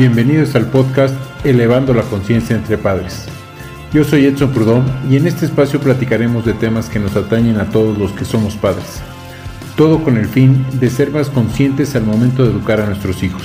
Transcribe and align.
Bienvenidos 0.00 0.54
al 0.54 0.64
podcast 0.70 1.14
Elevando 1.44 1.92
la 1.92 2.04
Conciencia 2.04 2.56
entre 2.56 2.78
Padres. 2.78 3.26
Yo 3.92 4.02
soy 4.02 4.24
Edson 4.24 4.50
Prudón 4.50 4.90
y 5.10 5.18
en 5.18 5.26
este 5.26 5.44
espacio 5.44 5.78
platicaremos 5.78 6.46
de 6.46 6.54
temas 6.54 6.88
que 6.88 6.98
nos 6.98 7.16
atañen 7.16 7.60
a 7.60 7.68
todos 7.68 7.98
los 7.98 8.10
que 8.12 8.24
somos 8.24 8.56
padres. 8.56 9.02
Todo 9.76 10.02
con 10.02 10.16
el 10.16 10.24
fin 10.24 10.64
de 10.80 10.88
ser 10.88 11.10
más 11.10 11.28
conscientes 11.28 11.94
al 11.96 12.04
momento 12.04 12.44
de 12.44 12.50
educar 12.50 12.80
a 12.80 12.86
nuestros 12.86 13.22
hijos. 13.22 13.42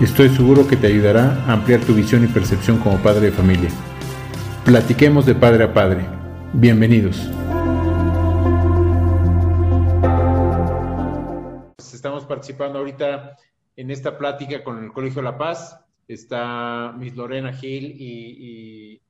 Estoy 0.00 0.28
seguro 0.28 0.68
que 0.68 0.76
te 0.76 0.86
ayudará 0.86 1.42
a 1.48 1.54
ampliar 1.54 1.80
tu 1.80 1.92
visión 1.92 2.22
y 2.22 2.28
percepción 2.28 2.78
como 2.78 2.98
padre 2.98 3.22
de 3.22 3.32
familia. 3.32 3.70
Platiquemos 4.64 5.26
de 5.26 5.34
padre 5.34 5.64
a 5.64 5.74
padre. 5.74 6.06
Bienvenidos. 6.52 7.28
Estamos 11.92 12.24
participando 12.26 12.78
ahorita 12.78 13.34
en 13.80 13.90
esta 13.90 14.18
plática 14.18 14.62
con 14.62 14.84
el 14.84 14.92
Colegio 14.92 15.22
La 15.22 15.38
Paz. 15.38 15.80
Está 16.06 16.94
Miss 16.98 17.16
Lorena 17.16 17.50
Gil 17.54 17.96
y, 17.98 19.00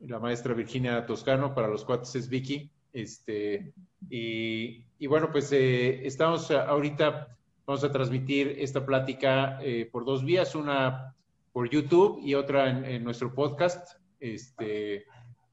la 0.00 0.18
maestra 0.18 0.54
Virginia 0.54 1.06
Toscano, 1.06 1.54
para 1.54 1.68
los 1.68 1.84
cuates 1.84 2.16
es 2.16 2.28
Vicky. 2.28 2.68
Este, 2.92 3.72
y, 4.10 5.06
bueno, 5.06 5.30
pues 5.30 5.52
eh, 5.52 6.04
estamos 6.04 6.50
ahorita, 6.50 7.28
vamos 7.64 7.84
a 7.84 7.92
transmitir 7.92 8.56
esta 8.58 8.84
plática 8.84 9.60
eh, 9.62 9.88
por 9.92 10.04
dos 10.04 10.24
vías, 10.24 10.56
una 10.56 11.14
por 11.52 11.70
YouTube 11.70 12.18
y 12.24 12.34
otra 12.34 12.70
en, 12.70 13.04
nuestro 13.04 13.32
podcast, 13.32 14.00
este, 14.18 15.04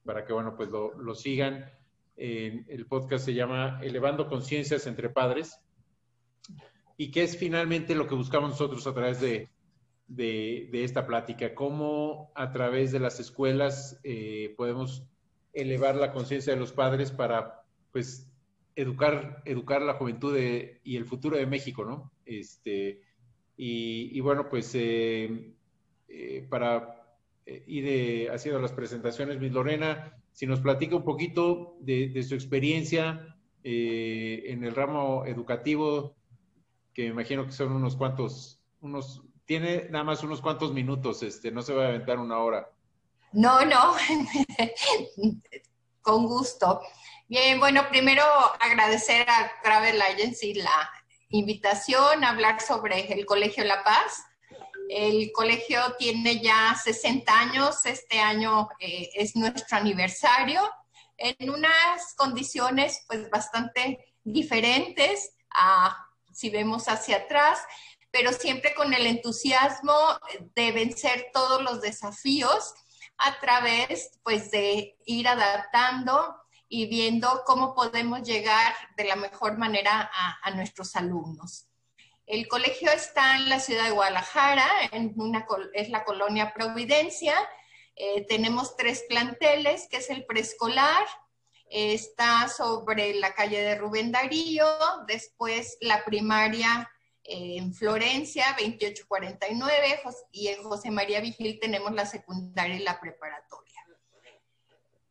para 0.04 0.26
que 0.26 0.34
bueno, 0.34 0.56
pues 0.58 0.70
lo, 0.70 0.98
lo 0.98 1.14
sigan. 1.14 1.70
el 2.18 2.86
podcast 2.88 3.26
se 3.26 3.36
llama 3.36 3.80
Elevando 3.84 4.28
Conciencias 4.28 4.88
entre 4.88 5.10
Padres 5.10 5.62
y 7.00 7.12
qué 7.12 7.24
es 7.24 7.38
finalmente 7.38 7.96
lo 7.96 8.08
que 8.08 8.14
buscamos 8.14 8.50
nosotros 8.50 8.86
a 8.86 8.94
través 8.94 9.22
de, 9.22 9.48
esta 10.74 11.08
plática, 11.08 11.56
cómo 11.56 12.30
a 12.36 12.52
través 12.52 12.92
de 12.92 13.00
las 13.00 13.22
escuelas 13.22 13.98
eh, 14.04 14.54
podemos 14.58 15.06
elevar 15.54 15.96
la 15.96 16.12
conciencia 16.12 16.54
de 16.54 16.60
los 16.60 16.74
padres 16.74 17.14
para, 17.14 17.64
pues, 17.94 18.30
educar, 18.76 19.42
educar 19.46 19.82
la 19.82 19.94
juventud 19.94 20.38
y 20.84 20.98
el 20.98 21.06
futuro 21.06 21.38
de 21.38 21.46
México, 21.46 21.86
¿no? 21.86 22.12
Este, 22.26 23.00
y, 23.56 24.20
bueno, 24.20 24.50
pues, 24.50 24.76
eh, 24.76 25.54
eh, 26.10 26.46
para 26.50 27.16
ir 27.66 28.30
haciendo 28.30 28.60
las 28.60 28.74
presentaciones, 28.74 29.40
Miss 29.40 29.54
Lorena, 29.54 30.22
si 30.34 30.46
nos 30.46 30.60
platica 30.60 30.98
un 30.98 31.06
poquito 31.06 31.78
de, 31.80 32.10
de 32.10 32.24
su 32.24 32.36
experiencia 32.36 33.38
en 33.64 34.66
el 34.66 34.76
ramo 34.76 35.26
educativo, 35.26 36.19
me 37.04 37.08
imagino 37.08 37.46
que 37.46 37.52
son 37.52 37.72
unos 37.72 37.96
cuantos, 37.96 38.60
unos, 38.82 39.22
tiene 39.46 39.88
nada 39.90 40.04
más 40.04 40.24
unos 40.24 40.42
cuantos 40.42 40.74
minutos, 40.74 41.24
este, 41.24 41.52
no 41.52 41.62
se 41.62 41.74
va 41.74 41.86
a 41.86 41.88
aventar 41.90 42.20
una 42.20 42.40
hora. 42.40 42.70
No, 43.32 43.64
no, 43.66 43.96
con 46.02 46.26
gusto. 46.26 46.82
Bien, 47.28 47.60
bueno, 47.60 47.88
primero 47.90 48.24
agradecer 48.60 49.30
a 49.30 49.52
Travel 49.62 50.02
Agency 50.02 50.56
la 50.56 50.90
invitación 51.30 52.24
a 52.24 52.30
hablar 52.30 52.60
sobre 52.60 53.14
el 53.14 53.26
Colegio 53.26 53.64
La 53.64 53.84
Paz. 53.84 54.24
El 54.90 55.32
colegio 55.32 55.80
tiene 56.00 56.42
ya 56.42 56.76
60 56.76 57.40
años, 57.40 57.86
este 57.86 58.20
año 58.20 58.68
eh, 58.80 59.12
es 59.14 59.36
nuestro 59.36 59.78
aniversario, 59.78 60.62
en 61.18 61.52
unas 61.52 62.16
condiciones 62.16 63.06
pues 63.08 63.30
bastante 63.30 64.16
diferentes 64.24 65.36
a 65.52 66.09
si 66.40 66.50
vemos 66.50 66.88
hacia 66.88 67.18
atrás, 67.18 67.60
pero 68.12 68.32
siempre 68.32 68.74
con 68.74 68.94
el 68.94 69.06
entusiasmo 69.06 69.94
de 70.56 70.72
vencer 70.72 71.32
todos 71.34 71.62
los 71.62 71.82
desafíos 71.82 72.74
a 73.18 73.38
través 73.42 74.12
pues 74.24 74.50
de 74.52 74.96
ir 75.06 75.28
adaptando 75.28 76.38
y 76.70 76.88
viendo 76.88 77.44
cómo 77.46 77.76
podemos 77.76 78.22
llegar 78.24 78.74
de 78.96 79.04
la 79.04 79.18
mejor 79.18 79.58
manera 79.58 80.10
a, 80.42 80.52
nuestros 80.52 80.96
alumnos. 80.96 81.68
El 82.26 82.48
colegio 82.48 82.90
está 82.92 83.36
en 83.36 83.50
la 83.50 83.60
ciudad 83.60 83.86
de 83.86 83.92
Guadalajara, 83.92 84.68
en 84.92 85.14
una, 85.18 85.46
es 85.74 85.90
la 85.90 86.06
colonia 86.06 86.54
Providencia. 86.54 87.36
Eh, 87.96 88.26
tenemos 88.28 88.78
tres 88.78 89.04
planteles, 89.10 89.88
que 89.90 89.98
es 89.98 90.10
el 90.10 90.26
preescolar, 90.26 91.06
está 91.70 92.48
sobre 92.48 93.14
la 93.14 93.34
calle 93.34 93.62
de 93.62 93.76
Rubén 93.76 94.12
Darío, 94.12 94.68
después 95.08 95.78
la 95.82 96.04
primaria 96.04 96.90
en 97.24 97.74
Florencia, 97.74 98.56
2849, 98.58 100.02
y 100.32 100.48
en 100.48 100.64
José 100.64 100.90
María 100.92 101.22
Vigil 101.22 101.60
tenemos 101.60 101.94
la 101.94 102.06
secundaria 102.06 102.76
y 102.76 102.80
la 102.80 103.00
preparatoria. 103.00 103.70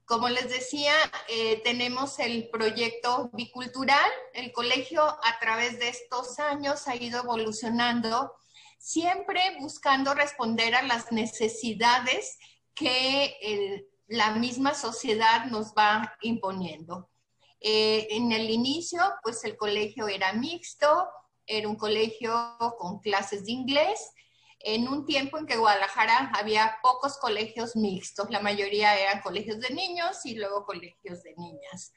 Como 0.04 0.30
les 0.30 0.48
decía, 0.48 0.94
eh, 1.28 1.60
tenemos 1.64 2.18
el 2.18 2.48
proyecto 2.48 3.28
bicultural. 3.34 4.10
El 4.32 4.52
colegio 4.52 5.02
a 5.02 5.38
través 5.38 5.78
de 5.78 5.90
estos 5.90 6.38
años 6.38 6.88
ha 6.88 6.96
ido 6.96 7.20
evolucionando, 7.20 8.34
siempre 8.78 9.42
buscando 9.60 10.14
responder 10.14 10.74
a 10.74 10.82
las 10.82 11.12
necesidades 11.12 12.38
que 12.74 13.36
el, 13.42 13.86
la 14.08 14.32
misma 14.32 14.74
sociedad 14.74 15.46
nos 15.46 15.72
va 15.74 16.16
imponiendo. 16.22 17.10
Eh, 17.60 18.08
en 18.10 18.32
el 18.32 18.50
inicio, 18.50 19.00
pues 19.22 19.44
el 19.44 19.56
colegio 19.56 20.08
era 20.08 20.32
mixto, 20.32 21.08
era 21.46 21.68
un 21.68 21.76
colegio 21.76 22.56
con 22.78 23.00
clases 23.00 23.44
de 23.44 23.52
inglés. 23.52 24.12
En 24.60 24.88
un 24.88 25.06
tiempo 25.06 25.38
en 25.38 25.46
que 25.46 25.56
Guadalajara 25.56 26.32
había 26.34 26.78
pocos 26.82 27.18
colegios 27.18 27.76
mixtos, 27.76 28.28
la 28.30 28.40
mayoría 28.40 28.98
eran 28.98 29.22
colegios 29.22 29.60
de 29.60 29.70
niños 29.70 30.24
y 30.24 30.34
luego 30.34 30.64
colegios 30.64 31.22
de 31.22 31.34
niñas. 31.36 31.92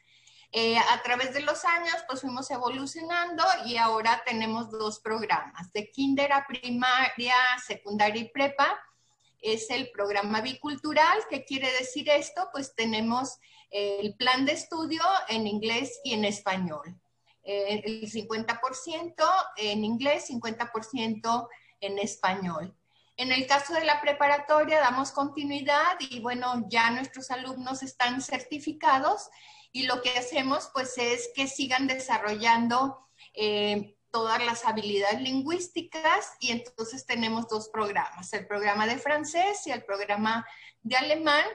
Eh, 0.51 0.77
a 0.77 1.01
través 1.01 1.33
de 1.33 1.41
los 1.41 1.63
años, 1.63 1.95
pues 2.07 2.21
fuimos 2.21 2.51
evolucionando 2.51 3.43
y 3.65 3.77
ahora 3.77 4.21
tenemos 4.25 4.69
dos 4.69 4.99
programas, 4.99 5.71
de 5.71 5.89
kinder 5.91 6.33
a 6.33 6.45
primaria, 6.45 7.35
secundaria 7.65 8.21
y 8.21 8.29
prepa, 8.29 8.77
es 9.41 9.69
el 9.69 9.91
programa 9.91 10.41
bicultural. 10.41 11.19
¿Qué 11.29 11.43
quiere 11.43 11.71
decir 11.73 12.09
esto? 12.09 12.49
Pues 12.51 12.75
tenemos 12.75 13.37
el 13.71 14.15
plan 14.15 14.45
de 14.45 14.53
estudio 14.53 15.01
en 15.29 15.47
inglés 15.47 15.99
y 16.03 16.13
en 16.13 16.25
español. 16.25 16.99
Eh, 17.43 17.81
el 17.85 18.11
50% 18.11 19.13
en 19.57 19.83
inglés, 19.83 20.29
50% 20.29 21.47
en 21.79 21.99
español. 21.99 22.75
En 23.17 23.31
el 23.31 23.47
caso 23.47 23.73
de 23.73 23.83
la 23.83 24.01
preparatoria 24.01 24.79
damos 24.79 25.11
continuidad 25.11 25.97
y 25.99 26.19
bueno, 26.19 26.65
ya 26.69 26.91
nuestros 26.91 27.31
alumnos 27.31 27.83
están 27.83 28.21
certificados 28.21 29.29
y 29.71 29.83
lo 29.83 30.01
que 30.01 30.11
hacemos 30.17 30.69
pues 30.73 30.97
es 30.97 31.29
que 31.35 31.47
sigan 31.47 31.87
desarrollando 31.87 33.07
eh, 33.33 33.95
todas 34.11 34.43
las 34.45 34.65
habilidades 34.65 35.21
lingüísticas 35.21 36.33
y 36.39 36.51
entonces 36.51 37.05
tenemos 37.05 37.47
dos 37.47 37.69
programas, 37.69 38.31
el 38.33 38.45
programa 38.45 38.85
de 38.85 38.97
francés 38.97 39.65
y 39.65 39.71
el 39.71 39.83
programa 39.83 40.45
de 40.83 40.97
alemán, 40.97 41.45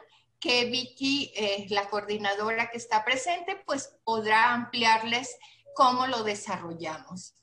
que 0.40 0.66
Vicky, 0.66 1.32
eh, 1.34 1.66
la 1.70 1.88
coordinadora 1.88 2.70
que 2.70 2.78
está 2.78 3.04
presente, 3.04 3.62
pues 3.64 3.96
podrá 4.04 4.52
ampliarles 4.52 5.36
cómo 5.74 6.06
lo 6.06 6.24
desarrollamos. 6.24 7.34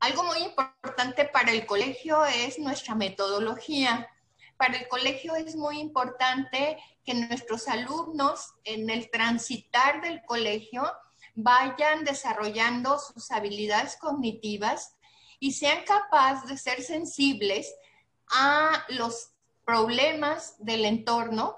Algo 0.00 0.24
muy 0.24 0.38
importante 0.38 1.24
para 1.24 1.52
el 1.52 1.66
colegio 1.66 2.24
es 2.24 2.58
nuestra 2.58 2.94
metodología. 2.94 4.08
Para 4.56 4.76
el 4.76 4.88
colegio 4.88 5.34
es 5.36 5.56
muy 5.56 5.80
importante 5.80 6.78
que 7.04 7.14
nuestros 7.14 7.66
alumnos 7.68 8.54
en 8.64 8.90
el 8.90 9.10
transitar 9.10 10.02
del 10.02 10.22
colegio 10.24 10.92
vayan 11.36 12.04
desarrollando 12.04 12.98
sus 12.98 13.30
habilidades 13.30 13.96
cognitivas 13.96 14.96
y 15.38 15.52
sean 15.52 15.84
capaces 15.84 16.48
de 16.48 16.58
ser 16.58 16.82
sensibles 16.82 17.72
a 18.28 18.84
los 18.88 19.30
problemas 19.64 20.56
del 20.58 20.84
entorno 20.84 21.56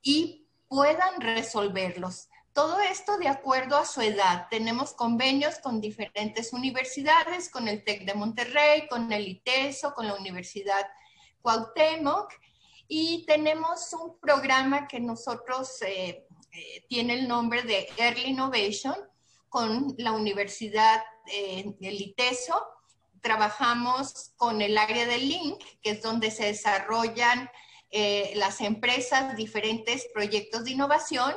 y 0.00 0.46
puedan 0.68 1.20
resolverlos. 1.20 2.28
Todo 2.52 2.80
esto 2.80 3.18
de 3.18 3.28
acuerdo 3.28 3.76
a 3.76 3.84
su 3.84 4.00
edad. 4.00 4.46
Tenemos 4.48 4.94
convenios 4.94 5.58
con 5.58 5.80
diferentes 5.80 6.52
universidades, 6.52 7.50
con 7.50 7.68
el 7.68 7.84
TEC 7.84 8.06
de 8.06 8.14
Monterrey, 8.14 8.88
con 8.88 9.12
el 9.12 9.28
ITESO, 9.28 9.92
con 9.92 10.06
la 10.06 10.14
Universidad 10.14 10.86
Cuauhtémoc, 11.42 12.32
y 12.88 13.26
tenemos 13.26 13.92
un 13.92 14.18
programa 14.20 14.86
que 14.86 15.00
nosotros 15.00 15.82
eh, 15.82 16.26
eh, 16.52 16.84
tiene 16.88 17.14
el 17.14 17.28
nombre 17.28 17.62
de 17.62 17.88
Early 17.96 18.30
Innovation, 18.30 18.96
con 19.56 19.94
la 19.96 20.12
Universidad 20.12 21.02
eh, 21.32 21.64
del. 21.80 22.14
Trabajamos 23.22 24.32
con 24.36 24.60
el 24.60 24.76
área 24.76 25.06
de 25.06 25.16
Link, 25.16 25.64
que 25.80 25.92
es 25.92 26.02
donde 26.02 26.30
se 26.30 26.44
desarrollan 26.44 27.50
eh, 27.90 28.34
las 28.36 28.60
empresas 28.60 29.34
diferentes 29.34 30.08
proyectos 30.12 30.64
de 30.64 30.72
innovación. 30.72 31.34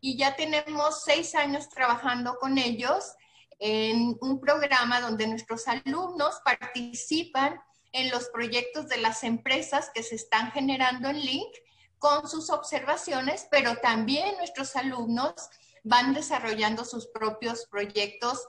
Y 0.00 0.16
ya 0.18 0.34
tenemos 0.34 1.04
seis 1.04 1.36
años 1.36 1.68
trabajando 1.68 2.36
con 2.40 2.58
ellos 2.58 3.14
en 3.60 4.18
un 4.20 4.40
programa 4.40 5.00
donde 5.00 5.28
nuestros 5.28 5.68
alumnos 5.68 6.40
participan 6.44 7.60
en 7.92 8.10
los 8.10 8.28
proyectos 8.30 8.88
de 8.88 8.96
las 8.96 9.22
empresas 9.22 9.92
que 9.94 10.02
se 10.02 10.16
están 10.16 10.50
generando 10.50 11.10
en 11.10 11.20
Link 11.20 11.54
con 12.00 12.28
sus 12.28 12.50
observaciones, 12.50 13.46
pero 13.52 13.76
también 13.76 14.36
nuestros 14.38 14.74
alumnos 14.74 15.34
van 15.82 16.14
desarrollando 16.14 16.84
sus 16.84 17.06
propios 17.08 17.66
proyectos 17.66 18.46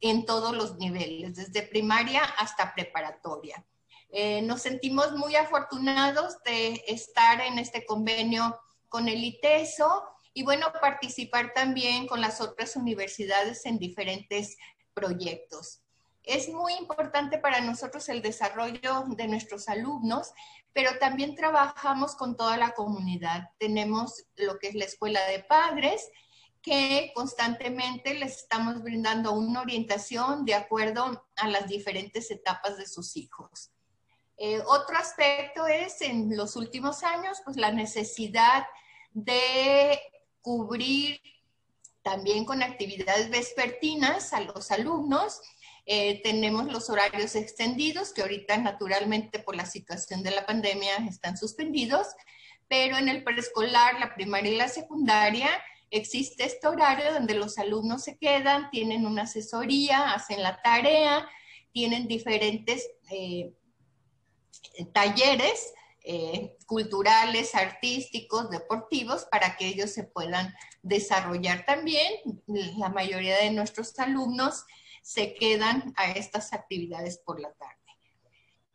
en 0.00 0.24
todos 0.24 0.54
los 0.54 0.76
niveles, 0.76 1.34
desde 1.34 1.62
primaria 1.62 2.22
hasta 2.22 2.74
preparatoria. 2.74 3.64
Eh, 4.10 4.42
nos 4.42 4.62
sentimos 4.62 5.12
muy 5.12 5.34
afortunados 5.34 6.42
de 6.44 6.84
estar 6.86 7.40
en 7.40 7.58
este 7.58 7.84
convenio 7.84 8.58
con 8.88 9.08
el 9.08 9.24
ITESO 9.24 10.04
y 10.32 10.42
bueno, 10.42 10.66
participar 10.80 11.52
también 11.54 12.06
con 12.06 12.20
las 12.20 12.40
otras 12.40 12.76
universidades 12.76 13.66
en 13.66 13.78
diferentes 13.78 14.56
proyectos. 14.94 15.80
Es 16.22 16.48
muy 16.48 16.74
importante 16.74 17.38
para 17.38 17.60
nosotros 17.60 18.08
el 18.08 18.20
desarrollo 18.20 19.04
de 19.08 19.28
nuestros 19.28 19.68
alumnos, 19.68 20.32
pero 20.72 20.98
también 20.98 21.36
trabajamos 21.36 22.16
con 22.16 22.36
toda 22.36 22.56
la 22.56 22.72
comunidad. 22.72 23.50
Tenemos 23.58 24.26
lo 24.36 24.58
que 24.58 24.68
es 24.68 24.74
la 24.74 24.84
escuela 24.84 25.24
de 25.26 25.38
padres, 25.44 26.10
que 26.66 27.12
constantemente 27.14 28.12
les 28.14 28.38
estamos 28.38 28.82
brindando 28.82 29.30
una 29.30 29.60
orientación 29.60 30.44
de 30.44 30.54
acuerdo 30.54 31.24
a 31.36 31.48
las 31.48 31.68
diferentes 31.68 32.28
etapas 32.32 32.76
de 32.76 32.88
sus 32.88 33.16
hijos. 33.16 33.70
Eh, 34.36 34.60
otro 34.66 34.98
aspecto 34.98 35.68
es 35.68 36.02
en 36.02 36.36
los 36.36 36.56
últimos 36.56 37.04
años, 37.04 37.40
pues 37.44 37.56
la 37.56 37.70
necesidad 37.70 38.66
de 39.12 40.00
cubrir 40.40 41.20
también 42.02 42.44
con 42.44 42.64
actividades 42.64 43.30
vespertinas 43.30 44.32
a 44.32 44.40
los 44.40 44.72
alumnos. 44.72 45.40
Eh, 45.86 46.20
tenemos 46.24 46.66
los 46.66 46.90
horarios 46.90 47.36
extendidos, 47.36 48.12
que 48.12 48.22
ahorita 48.22 48.56
naturalmente 48.56 49.38
por 49.38 49.54
la 49.54 49.66
situación 49.66 50.24
de 50.24 50.32
la 50.32 50.44
pandemia 50.44 50.96
están 51.08 51.36
suspendidos, 51.36 52.08
pero 52.66 52.96
en 52.96 53.08
el 53.08 53.22
preescolar, 53.22 54.00
la 54.00 54.16
primaria 54.16 54.50
y 54.50 54.56
la 54.56 54.68
secundaria 54.68 55.48
existe 55.90 56.44
este 56.44 56.66
horario 56.66 57.12
donde 57.12 57.34
los 57.34 57.58
alumnos 57.58 58.04
se 58.04 58.18
quedan, 58.18 58.70
tienen 58.70 59.06
una 59.06 59.22
asesoría, 59.22 60.12
hacen 60.12 60.42
la 60.42 60.60
tarea, 60.62 61.28
tienen 61.72 62.08
diferentes 62.08 62.88
eh, 63.10 63.52
talleres 64.92 65.72
eh, 66.08 66.56
culturales, 66.66 67.54
artísticos, 67.54 68.48
deportivos, 68.50 69.26
para 69.30 69.56
que 69.56 69.66
ellos 69.66 69.90
se 69.90 70.04
puedan 70.04 70.54
desarrollar 70.82 71.64
también. 71.64 72.12
La 72.46 72.88
mayoría 72.90 73.38
de 73.38 73.50
nuestros 73.50 73.98
alumnos 73.98 74.64
se 75.02 75.34
quedan 75.34 75.92
a 75.96 76.12
estas 76.12 76.52
actividades 76.52 77.18
por 77.18 77.40
la 77.40 77.52
tarde. 77.54 77.74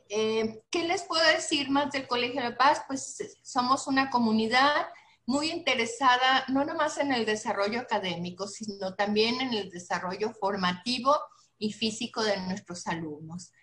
Eh, 0.10 0.62
¿Qué 0.70 0.84
les 0.84 1.04
puedo 1.04 1.26
decir 1.28 1.70
más 1.70 1.92
del 1.92 2.06
Colegio 2.06 2.42
de 2.42 2.52
Paz? 2.52 2.84
Pues 2.86 3.38
somos 3.44 3.88
una 3.88 4.10
comunidad 4.10 4.88
muy 5.32 5.50
interesada 5.50 6.44
no 6.50 6.66
nomás 6.66 6.98
en 6.98 7.14
el 7.14 7.26
desarrollo 7.26 7.80
académico, 7.80 8.48
sino 8.48 8.96
también 8.96 9.40
en 9.40 9.54
el 9.54 9.70
desarrollo 9.70 10.34
formativo 10.34 11.16
y 11.58 11.72
físico 11.72 12.22
de 12.22 12.38
nuestros 12.42 12.86
alumnos. 12.86 13.54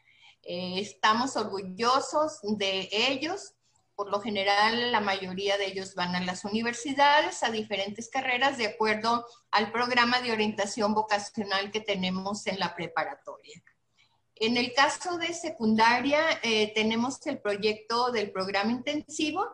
Eh, 0.43 0.81
estamos 0.81 1.37
orgullosos 1.37 2.39
de 2.43 2.89
ellos. 2.91 3.53
Por 3.95 4.11
lo 4.11 4.21
general, 4.21 4.93
la 4.93 5.01
mayoría 5.01 5.59
de 5.59 5.67
ellos 5.67 5.95
van 5.95 6.17
a 6.17 6.25
las 6.25 6.47
universidades, 6.47 7.43
a 7.43 7.51
diferentes 7.51 8.09
carreras, 8.09 8.57
de 8.57 8.69
acuerdo 8.69 9.27
al 9.51 9.71
programa 9.71 10.23
de 10.23 10.33
orientación 10.33 10.95
vocacional 10.95 11.71
que 11.71 11.81
tenemos 11.81 12.47
en 12.47 12.59
la 12.59 12.75
preparatoria. 12.75 13.63
En 14.37 14.57
el 14.57 14.73
caso 14.73 15.19
de 15.19 15.35
secundaria, 15.35 16.41
eh, 16.43 16.73
tenemos 16.75 17.27
el 17.27 17.41
proyecto 17.41 18.11
del 18.11 18.31
programa 18.31 18.71
intensivo, 18.71 19.47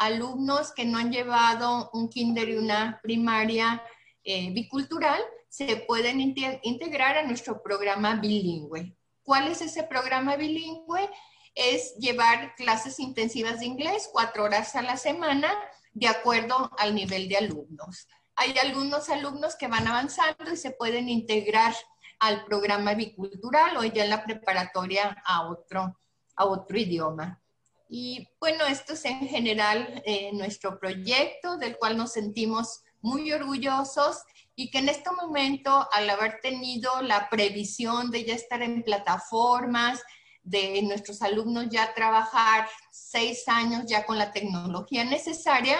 alumnos 0.00 0.72
que 0.72 0.86
no 0.86 0.98
han 0.98 1.12
llevado 1.12 1.90
un 1.92 2.08
kinder 2.08 2.48
y 2.48 2.56
una 2.56 2.98
primaria 3.02 3.82
eh, 4.24 4.50
bicultural 4.50 5.22
se 5.48 5.76
pueden 5.76 6.20
integrar 6.20 7.18
a 7.18 7.22
nuestro 7.22 7.62
programa 7.62 8.14
bilingüe. 8.14 8.96
¿Cuál 9.22 9.48
es 9.48 9.60
ese 9.60 9.82
programa 9.82 10.36
bilingüe? 10.36 11.10
Es 11.54 11.96
llevar 11.98 12.54
clases 12.54 12.98
intensivas 12.98 13.60
de 13.60 13.66
inglés 13.66 14.08
cuatro 14.10 14.44
horas 14.44 14.74
a 14.74 14.80
la 14.80 14.96
semana 14.96 15.52
de 15.92 16.08
acuerdo 16.08 16.70
al 16.78 16.94
nivel 16.94 17.28
de 17.28 17.36
alumnos. 17.36 18.08
Hay 18.36 18.56
algunos 18.56 19.10
alumnos 19.10 19.54
que 19.54 19.68
van 19.68 19.86
avanzando 19.86 20.50
y 20.50 20.56
se 20.56 20.70
pueden 20.70 21.10
integrar 21.10 21.74
al 22.20 22.46
programa 22.46 22.94
bicultural 22.94 23.76
o 23.76 23.84
ya 23.84 24.04
en 24.04 24.10
la 24.10 24.24
preparatoria 24.24 25.22
a 25.26 25.46
otro, 25.46 25.98
a 26.36 26.46
otro 26.46 26.78
idioma. 26.78 27.42
Y 27.92 28.28
bueno, 28.38 28.64
esto 28.66 28.92
es 28.92 29.04
en 29.04 29.26
general 29.26 30.00
eh, 30.06 30.30
nuestro 30.32 30.78
proyecto 30.78 31.56
del 31.56 31.76
cual 31.76 31.96
nos 31.96 32.12
sentimos 32.12 32.84
muy 33.00 33.32
orgullosos 33.32 34.22
y 34.54 34.70
que 34.70 34.78
en 34.78 34.88
este 34.88 35.10
momento, 35.10 35.88
al 35.90 36.08
haber 36.08 36.38
tenido 36.40 37.02
la 37.02 37.28
previsión 37.28 38.12
de 38.12 38.24
ya 38.24 38.34
estar 38.34 38.62
en 38.62 38.84
plataformas, 38.84 40.00
de 40.42 40.80
nuestros 40.82 41.20
alumnos 41.20 41.66
ya 41.68 41.92
trabajar 41.92 42.68
seis 42.92 43.48
años 43.48 43.84
ya 43.86 44.06
con 44.06 44.18
la 44.18 44.30
tecnología 44.30 45.04
necesaria, 45.04 45.76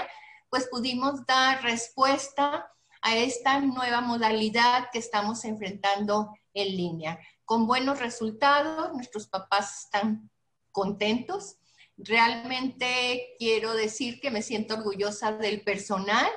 pues 0.48 0.66
pudimos 0.66 1.24
dar 1.26 1.62
respuesta 1.62 2.70
a 3.02 3.16
esta 3.16 3.60
nueva 3.60 4.00
modalidad 4.00 4.88
que 4.92 4.98
estamos 4.98 5.44
enfrentando 5.44 6.36
en 6.54 6.76
línea. 6.76 7.20
Con 7.44 7.68
buenos 7.68 8.00
resultados, 8.00 8.92
nuestros 8.94 9.28
papás 9.28 9.84
están 9.84 10.28
contentos. 10.72 11.59
Realmente 12.02 13.34
quiero 13.38 13.74
decir 13.74 14.20
que 14.20 14.30
me 14.30 14.42
siento 14.42 14.74
orgullosa 14.74 15.32
del 15.32 15.62
personal 15.62 16.28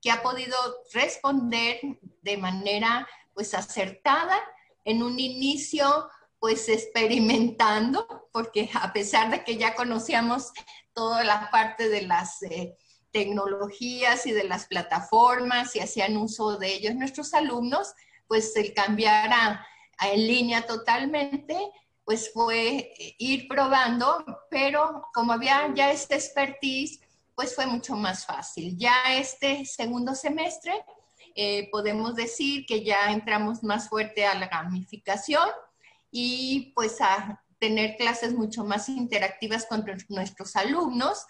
que 0.00 0.10
ha 0.10 0.22
podido 0.22 0.56
responder 0.92 1.80
de 2.22 2.36
manera 2.36 3.08
pues 3.32 3.54
acertada 3.54 4.38
en 4.84 5.02
un 5.02 5.18
inicio 5.18 6.08
pues 6.38 6.68
experimentando, 6.68 8.28
porque 8.32 8.70
a 8.74 8.92
pesar 8.92 9.30
de 9.30 9.42
que 9.42 9.56
ya 9.56 9.74
conocíamos 9.74 10.52
toda 10.92 11.24
la 11.24 11.50
parte 11.50 11.88
de 11.88 12.02
las 12.02 12.42
eh, 12.42 12.76
tecnologías 13.10 14.26
y 14.26 14.32
de 14.32 14.44
las 14.44 14.66
plataformas 14.66 15.74
y 15.74 15.80
hacían 15.80 16.16
uso 16.16 16.58
de 16.58 16.74
ellos 16.74 16.94
nuestros 16.94 17.32
alumnos, 17.34 17.94
pues 18.28 18.54
el 18.56 18.74
cambiar 18.74 19.32
a, 19.32 19.66
en 20.02 20.26
línea 20.26 20.66
totalmente, 20.66 21.58
pues 22.06 22.32
fue 22.32 22.94
eh, 22.98 23.16
ir 23.18 23.48
probando, 23.48 24.24
pero 24.48 25.08
como 25.12 25.32
había 25.32 25.74
ya 25.74 25.90
esta 25.90 26.14
expertise, 26.14 27.00
pues 27.34 27.54
fue 27.54 27.66
mucho 27.66 27.96
más 27.96 28.24
fácil. 28.24 28.78
Ya 28.78 28.94
este 29.16 29.66
segundo 29.66 30.14
semestre 30.14 30.72
eh, 31.34 31.68
podemos 31.70 32.14
decir 32.14 32.64
que 32.64 32.84
ya 32.84 33.10
entramos 33.12 33.62
más 33.64 33.88
fuerte 33.88 34.24
a 34.24 34.38
la 34.38 34.46
gamificación 34.46 35.48
y 36.12 36.72
pues 36.76 37.00
a 37.00 37.44
tener 37.58 37.96
clases 37.96 38.32
mucho 38.34 38.64
más 38.64 38.88
interactivas 38.88 39.66
con 39.66 39.84
nuestros 40.08 40.54
alumnos 40.54 41.26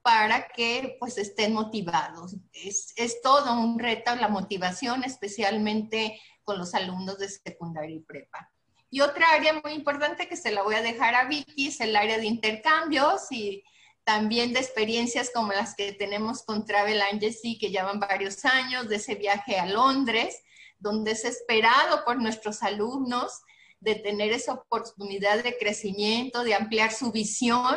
para 0.00 0.48
que 0.48 0.96
pues 0.98 1.18
estén 1.18 1.52
motivados. 1.52 2.34
Es, 2.52 2.94
es 2.96 3.20
todo 3.20 3.60
un 3.60 3.78
reto 3.78 4.16
la 4.16 4.28
motivación, 4.28 5.04
especialmente 5.04 6.18
con 6.44 6.56
los 6.58 6.74
alumnos 6.74 7.18
de 7.18 7.28
secundaria 7.28 7.96
y 7.96 8.00
prepa. 8.00 8.53
Y 8.94 9.00
otra 9.00 9.26
área 9.32 9.54
muy 9.54 9.72
importante 9.72 10.28
que 10.28 10.36
se 10.36 10.52
la 10.52 10.62
voy 10.62 10.76
a 10.76 10.80
dejar 10.80 11.16
a 11.16 11.24
Vicky 11.24 11.66
es 11.66 11.80
el 11.80 11.96
área 11.96 12.16
de 12.16 12.26
intercambios 12.26 13.22
y 13.32 13.64
también 14.04 14.52
de 14.52 14.60
experiencias 14.60 15.32
como 15.34 15.52
las 15.52 15.74
que 15.74 15.94
tenemos 15.94 16.44
con 16.44 16.64
Travel 16.64 17.02
Agency, 17.02 17.58
que 17.58 17.70
llevan 17.70 17.98
varios 17.98 18.44
años, 18.44 18.88
de 18.88 18.94
ese 18.94 19.16
viaje 19.16 19.58
a 19.58 19.66
Londres, 19.66 20.40
donde 20.78 21.10
es 21.10 21.24
esperado 21.24 22.04
por 22.04 22.22
nuestros 22.22 22.62
alumnos 22.62 23.42
de 23.80 23.96
tener 23.96 24.30
esa 24.30 24.52
oportunidad 24.52 25.42
de 25.42 25.58
crecimiento, 25.58 26.44
de 26.44 26.54
ampliar 26.54 26.92
su 26.92 27.10
visión 27.10 27.76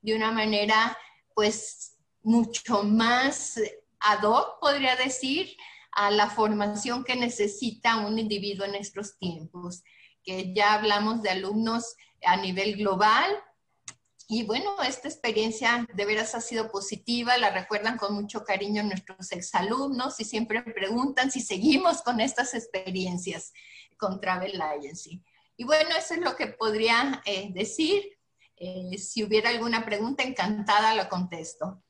de 0.00 0.16
una 0.16 0.32
manera, 0.32 0.96
pues, 1.34 1.98
mucho 2.22 2.84
más 2.84 3.60
ad 4.00 4.22
hoc, 4.22 4.60
podría 4.62 4.96
decir, 4.96 5.54
a 5.92 6.10
la 6.10 6.30
formación 6.30 7.04
que 7.04 7.16
necesita 7.16 7.98
un 7.98 8.18
individuo 8.18 8.64
en 8.64 8.76
estos 8.76 9.18
tiempos, 9.18 9.82
que 10.24 10.54
ya 10.54 10.74
hablamos 10.74 11.22
de 11.22 11.30
alumnos 11.30 11.94
a 12.24 12.36
nivel 12.36 12.76
global, 12.76 13.30
y 14.26 14.44
bueno, 14.44 14.70
esta 14.86 15.08
experiencia 15.08 15.86
de 15.92 16.06
veras 16.06 16.34
ha 16.34 16.40
sido 16.40 16.70
positiva, 16.70 17.36
la 17.36 17.50
recuerdan 17.50 17.98
con 17.98 18.14
mucho 18.14 18.42
cariño 18.42 18.82
nuestros 18.82 19.30
exalumnos 19.32 20.18
y 20.18 20.24
siempre 20.24 20.62
preguntan 20.62 21.30
si 21.30 21.40
seguimos 21.40 22.00
con 22.00 22.20
estas 22.20 22.54
experiencias 22.54 23.52
con 23.98 24.20
Travel 24.20 24.60
Agency. 24.60 25.22
Y 25.56 25.64
bueno, 25.64 25.90
eso 25.96 26.14
es 26.14 26.20
lo 26.20 26.36
que 26.36 26.48
podría 26.48 27.22
eh, 27.26 27.50
decir. 27.52 28.02
Eh, 28.56 28.96
si 28.96 29.24
hubiera 29.24 29.50
alguna 29.50 29.84
pregunta, 29.84 30.22
encantada 30.22 30.94
la 30.94 31.08
contesto. 31.08 31.82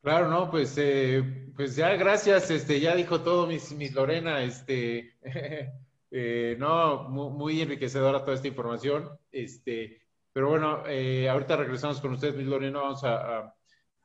Claro, 0.00 0.28
no, 0.28 0.50
pues, 0.50 0.74
eh, 0.78 1.52
pues 1.54 1.76
ya 1.76 1.90
gracias, 1.90 2.50
este, 2.50 2.80
ya 2.80 2.96
dijo 2.96 3.20
todo 3.20 3.46
mis, 3.46 3.70
mis 3.72 3.92
Lorena, 3.92 4.42
este, 4.42 5.16
no, 6.58 7.08
muy, 7.08 7.62
enriquecedora 7.62 8.22
toda 8.22 8.34
esta 8.34 8.48
información, 8.48 9.08
este, 9.30 10.02
Pero 10.32 10.50
bueno, 10.50 10.86
eh, 10.86 11.28
ahorita 11.28 11.56
regresamos 11.56 12.00
con 12.00 12.12
ustedes, 12.12 12.34
Luis 12.34 12.48
Lorena, 12.48 12.80
vamos 12.80 13.02
a, 13.04 13.54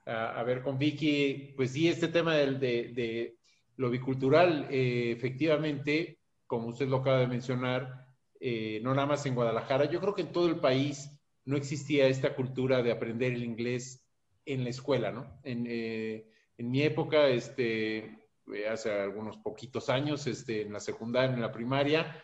a, 0.06 0.44
ver 0.44 0.62
con 0.62 0.78
Vicky, 0.78 1.54
pues 1.56 1.72
sí, 1.72 1.90
este 1.90 2.08
tema 2.08 2.36
del, 2.36 2.60
de, 2.60 2.94
de 2.94 3.38
lo 3.76 3.90
bicultural, 3.90 4.68
eh, 4.70 5.12
efectivamente, 5.12 6.20
como 6.46 6.68
usted 6.68 6.88
lo 6.88 6.98
acaba 6.98 7.20
de 7.20 7.28
mencionar, 7.28 8.08
eh, 8.40 8.80
no 8.84 8.94
nada 8.94 9.08
más 9.08 9.26
en 9.26 9.36
Guadalajara, 9.36 9.86
yo 9.86 10.00
creo 10.00 10.16
que 10.16 10.22
en 10.22 10.32
todo 10.32 10.48
el 10.48 10.60
país 10.60 11.12
no 11.44 11.58
existía 11.58 12.08
esta 12.08 12.36
cultura 12.36 12.82
de 12.84 12.92
aprender 12.92 13.34
el 13.34 13.44
inglés 13.44 14.06
en 14.46 14.64
la 14.64 14.70
escuela, 14.70 15.12
¿no? 15.12 15.42
En 15.44 16.72
mi 16.72 16.82
época, 16.82 17.28
este, 17.28 18.27
hace 18.70 18.92
algunos 18.92 19.38
poquitos 19.38 19.90
años, 19.90 20.28
este, 20.28 20.62
en 20.62 20.74
la 20.74 20.80
secundaria, 20.80 21.34
en 21.34 21.42
la 21.42 21.52
primaria, 21.52 22.24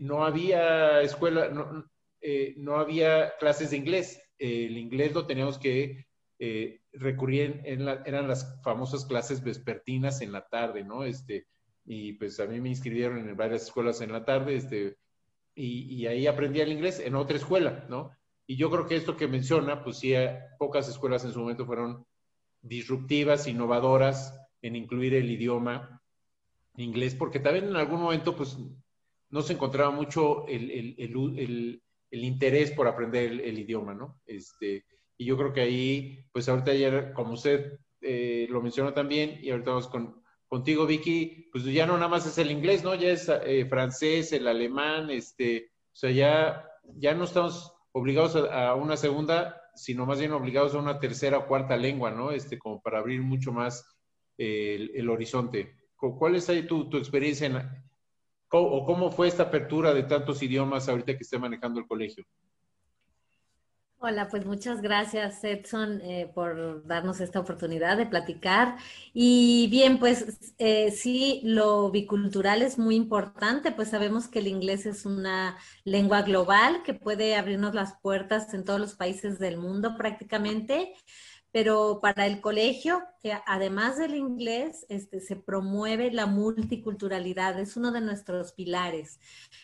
no 0.00 0.24
había 0.24 1.02
escuela, 1.02 1.48
no, 1.48 1.84
eh, 2.20 2.54
no 2.56 2.76
había 2.76 3.36
clases 3.38 3.70
de 3.70 3.76
inglés. 3.76 4.22
el 4.38 4.76
inglés 4.76 5.14
lo 5.14 5.26
teníamos 5.26 5.58
que 5.58 6.06
eh, 6.38 6.80
recurrir, 6.92 7.62
en 7.64 7.88
eran 8.04 8.28
las 8.28 8.60
famosas 8.62 9.06
clases 9.06 9.42
vespertinas 9.42 10.20
en 10.20 10.32
la 10.32 10.46
tarde, 10.46 10.84
¿no? 10.84 11.04
Este, 11.04 11.46
y 11.84 12.14
pues 12.14 12.40
a 12.40 12.46
mí 12.46 12.60
me 12.60 12.68
inscribieron 12.68 13.18
en 13.18 13.36
varias 13.36 13.62
escuelas 13.62 14.00
en 14.00 14.12
la 14.12 14.24
tarde, 14.24 14.56
este, 14.56 14.96
y, 15.54 16.06
ahí 16.06 16.26
aprendí 16.26 16.60
el 16.60 16.72
inglés 16.72 17.00
en 17.00 17.14
otra 17.14 17.36
escuela, 17.36 17.86
¿no? 17.88 18.10
Y 18.46 18.56
yo 18.56 18.70
creo 18.70 18.86
que 18.86 18.96
esto 18.96 19.16
que 19.16 19.26
menciona, 19.28 19.82
pues 19.82 19.98
sí, 19.98 20.14
eh, 20.14 20.38
pocas 20.58 20.88
escuelas 20.88 21.24
en 21.24 21.32
su 21.32 21.40
momento 21.40 21.64
fueron 21.64 22.04
disruptivas, 22.60 23.46
innovadoras 23.46 24.38
en 24.62 24.76
incluir 24.76 25.14
el 25.14 25.30
idioma 25.30 26.02
inglés, 26.76 27.14
porque 27.14 27.40
también 27.40 27.66
en 27.66 27.76
algún 27.76 28.00
momento, 28.00 28.36
pues, 28.36 28.58
no 29.30 29.42
se 29.42 29.54
encontraba 29.54 29.90
mucho 29.90 30.46
el, 30.46 30.70
el, 30.70 31.82
el 32.10 32.24
interés 32.24 32.70
por 32.70 32.86
aprender 32.86 33.32
el, 33.40 33.58
idioma, 33.58 33.94
¿no? 33.94 34.20
Este, 34.26 34.84
y 35.16 35.24
yo 35.24 35.36
creo 35.36 35.52
que 35.52 35.60
ahí, 35.60 36.26
pues 36.32 36.48
ahorita 36.48 36.70
ayer, 36.70 37.12
como 37.12 37.32
usted 37.32 37.78
eh, 38.00 38.46
lo 38.50 38.62
mencionó 38.62 38.92
también, 38.92 39.38
y 39.42 39.50
ahorita 39.50 39.70
vamos 39.70 39.88
con, 39.88 40.22
contigo, 40.46 40.86
Vicky, 40.86 41.48
pues 41.52 41.64
ya 41.64 41.86
no 41.86 41.94
nada 41.94 42.08
más 42.08 42.26
es 42.26 42.38
el 42.38 42.50
inglés, 42.50 42.84
¿no? 42.84 42.94
Ya 42.94 43.10
es 43.10 43.28
eh, 43.28 43.66
francés, 43.66 44.32
el 44.32 44.46
alemán, 44.46 45.10
este, 45.10 45.70
o 45.92 45.96
sea, 45.96 46.10
ya, 46.10 46.68
ya 46.96 47.14
no 47.14 47.24
estamos 47.24 47.72
obligados 47.92 48.36
a, 48.36 48.74
una 48.74 48.96
segunda, 48.96 49.60
sino 49.74 50.06
más 50.06 50.18
bien 50.18 50.32
obligados 50.32 50.74
a 50.74 50.78
una 50.78 51.00
tercera 51.00 51.38
o 51.38 51.46
cuarta 51.46 51.76
lengua, 51.76 52.10
¿no? 52.10 52.30
Este, 52.30 52.58
como 52.58 52.80
para 52.80 52.98
abrir 52.98 53.22
mucho 53.22 53.52
más 53.52 53.95
eh, 54.38 54.90
el, 54.94 55.08
horizonte. 55.08 55.74
¿Cuál 55.96 56.36
es 56.36 56.48
ahí 56.48 56.66
tu, 56.66 56.88
tu 56.88 56.98
experiencia 56.98 57.46
en, 57.46 57.56
¿O 58.48 58.84
cómo 58.84 59.10
fue 59.10 59.28
esta 59.28 59.44
apertura 59.44 59.92
de 59.92 60.04
tantos 60.04 60.42
idiomas 60.42 60.88
ahorita 60.88 61.16
que 61.16 61.22
esté 61.22 61.38
manejando 61.38 61.80
el 61.80 61.86
colegio? 61.86 62.24
Hola, 63.98 64.28
pues 64.28 64.44
muchas 64.44 64.82
gracias 64.82 65.42
Edson 65.42 66.00
eh, 66.02 66.30
por 66.32 66.86
darnos 66.86 67.20
esta 67.20 67.40
oportunidad 67.40 67.96
de 67.96 68.06
platicar. 68.06 68.76
Y 69.14 69.68
bien, 69.70 69.98
pues 69.98 70.54
eh, 70.58 70.92
sí, 70.92 71.40
lo 71.42 71.90
bicultural 71.90 72.62
es 72.62 72.78
muy 72.78 72.94
importante, 72.94 73.72
pues 73.72 73.88
sabemos 73.88 74.28
que 74.28 74.40
el 74.40 74.48
inglés 74.48 74.86
es 74.86 75.06
una 75.06 75.56
lengua 75.84 76.22
global 76.22 76.82
que 76.84 76.94
puede 76.94 77.36
abrirnos 77.36 77.74
las 77.74 77.98
puertas 77.98 78.52
en 78.54 78.64
todos 78.64 78.78
los 78.78 78.94
países 78.94 79.38
del 79.38 79.56
mundo 79.56 79.96
prácticamente 79.96 80.92
pero 81.56 82.00
para 82.02 82.26
el 82.26 82.42
colegio, 82.42 83.02
además 83.46 83.96
del 83.96 84.14
inglés, 84.14 84.84
este, 84.90 85.20
se 85.20 85.36
promueve 85.36 86.12
la 86.12 86.26
multiculturalidad, 86.26 87.58
es 87.58 87.78
uno 87.78 87.92
de 87.92 88.02
nuestros 88.02 88.52
pilares. 88.52 89.20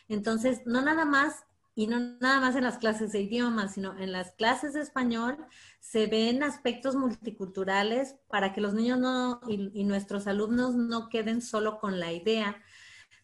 Entonces, 0.09 0.63
no 0.65 0.81
nada 0.81 1.05
más, 1.05 1.45
y 1.75 1.89
no 1.89 2.01
nada 2.19 2.41
más 2.41 2.57
en 2.57 2.65
las 2.65 2.79
clases 2.79 3.13
de 3.13 3.21
idiomas, 3.21 3.75
sino 3.75 3.95
en 3.99 4.11
las 4.11 4.33
clases 4.33 4.73
de 4.73 4.81
español, 4.81 5.37
se 5.81 6.07
ven 6.07 6.43
aspectos 6.43 6.97
multiculturales 6.97 8.17
para 8.31 8.55
que 8.55 8.63
los 8.63 8.73
niños 8.73 8.99
no, 8.99 9.43
y 9.47 9.85
nuestros 9.85 10.27
alumnos 10.27 10.75
no 10.75 11.11
queden 11.11 11.43
solo 11.43 11.79
con 11.79 12.01
la 12.01 12.11
idea 12.11 12.57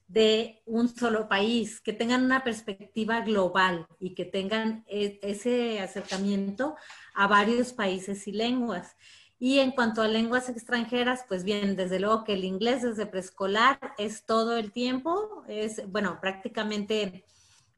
de 0.09 0.63
un 0.65 0.89
solo 0.89 1.29
país, 1.29 1.81
que 1.81 1.93
tengan 1.93 2.25
una 2.25 2.43
perspectiva 2.43 3.21
global 3.21 3.87
y 4.01 4.15
que 4.15 4.25
tengan 4.25 4.85
e, 4.89 5.21
ese 5.23 5.81
acercamiento 5.81 6.77
a 7.15 7.27
varios 7.27 7.73
países 7.73 8.27
y 8.27 8.33
lenguas. 8.33 8.97
Y 9.39 9.61
en 9.61 9.71
cuanto 9.71 10.03
a 10.03 10.09
lenguas 10.09 10.49
extranjeras, 10.49 11.25
pues 11.29 11.45
bien, 11.45 11.77
desde 11.77 12.01
luego 12.01 12.25
que 12.25 12.33
el 12.33 12.45
inglés 12.45 12.83
desde 12.83 13.07
preescolar 13.07 13.79
es 13.97 14.25
todo 14.25 14.57
el 14.57 14.73
tiempo, 14.73 15.45
es, 15.47 15.87
bueno, 15.89 16.19
prácticamente 16.21 17.25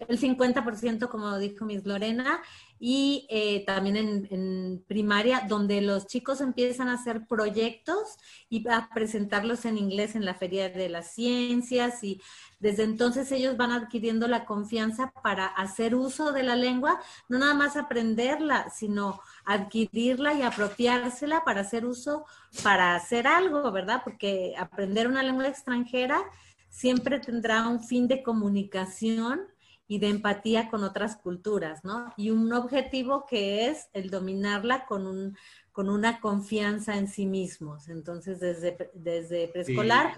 el 0.08 0.18
50%, 0.18 1.08
como 1.08 1.38
dijo 1.38 1.64
Miss 1.64 1.84
Lorena, 1.84 2.40
y 2.78 3.26
eh, 3.28 3.64
también 3.66 4.26
en, 4.30 4.84
primaria, 4.88 5.44
donde 5.46 5.82
los 5.82 6.06
chicos 6.06 6.40
empiezan 6.40 6.88
a 6.88 6.94
hacer 6.94 7.26
proyectos 7.26 8.16
y 8.48 8.66
a 8.68 8.88
presentarlos 8.94 9.66
en 9.66 9.76
inglés 9.76 10.14
en 10.14 10.24
la 10.24 10.34
Feria 10.34 10.70
de 10.70 10.88
las 10.88 11.12
Ciencias 11.12 12.02
y 12.02 12.22
desde 12.58 12.84
entonces 12.84 13.30
ellos 13.32 13.58
van 13.58 13.72
adquiriendo 13.72 14.28
la 14.28 14.46
confianza 14.46 15.12
para 15.22 15.46
hacer 15.46 15.94
uso 15.94 16.32
de 16.32 16.42
la 16.42 16.56
lengua, 16.56 17.00
no 17.28 17.38
nada 17.38 17.54
más 17.54 17.76
aprenderla, 17.76 18.70
sino 18.70 19.20
adquirirla 19.44 20.34
y 20.34 20.42
apropiársela 20.42 21.44
para 21.44 21.60
hacer 21.60 21.84
uso, 21.84 22.24
para 22.62 22.94
hacer 22.94 23.26
algo, 23.26 23.70
¿verdad? 23.72 24.00
Porque 24.04 24.54
aprender 24.58 25.06
una 25.06 25.22
lengua 25.22 25.48
extranjera 25.48 26.22
siempre 26.70 27.18
tendrá 27.18 27.68
un 27.68 27.82
fin 27.82 28.08
de 28.08 28.22
comunicación 28.22 29.42
y 29.90 29.98
de 29.98 30.08
empatía 30.08 30.70
con 30.70 30.84
otras 30.84 31.16
culturas, 31.16 31.84
¿no? 31.84 32.14
Y 32.16 32.30
un 32.30 32.52
objetivo 32.52 33.26
que 33.28 33.66
es 33.66 33.88
el 33.92 34.08
dominarla 34.08 34.86
con, 34.86 35.04
un, 35.04 35.36
con 35.72 35.88
una 35.88 36.20
confianza 36.20 36.96
en 36.96 37.08
sí 37.08 37.26
mismos. 37.26 37.88
Entonces, 37.88 38.38
desde, 38.38 38.92
desde 38.94 39.48
preescolar 39.48 40.16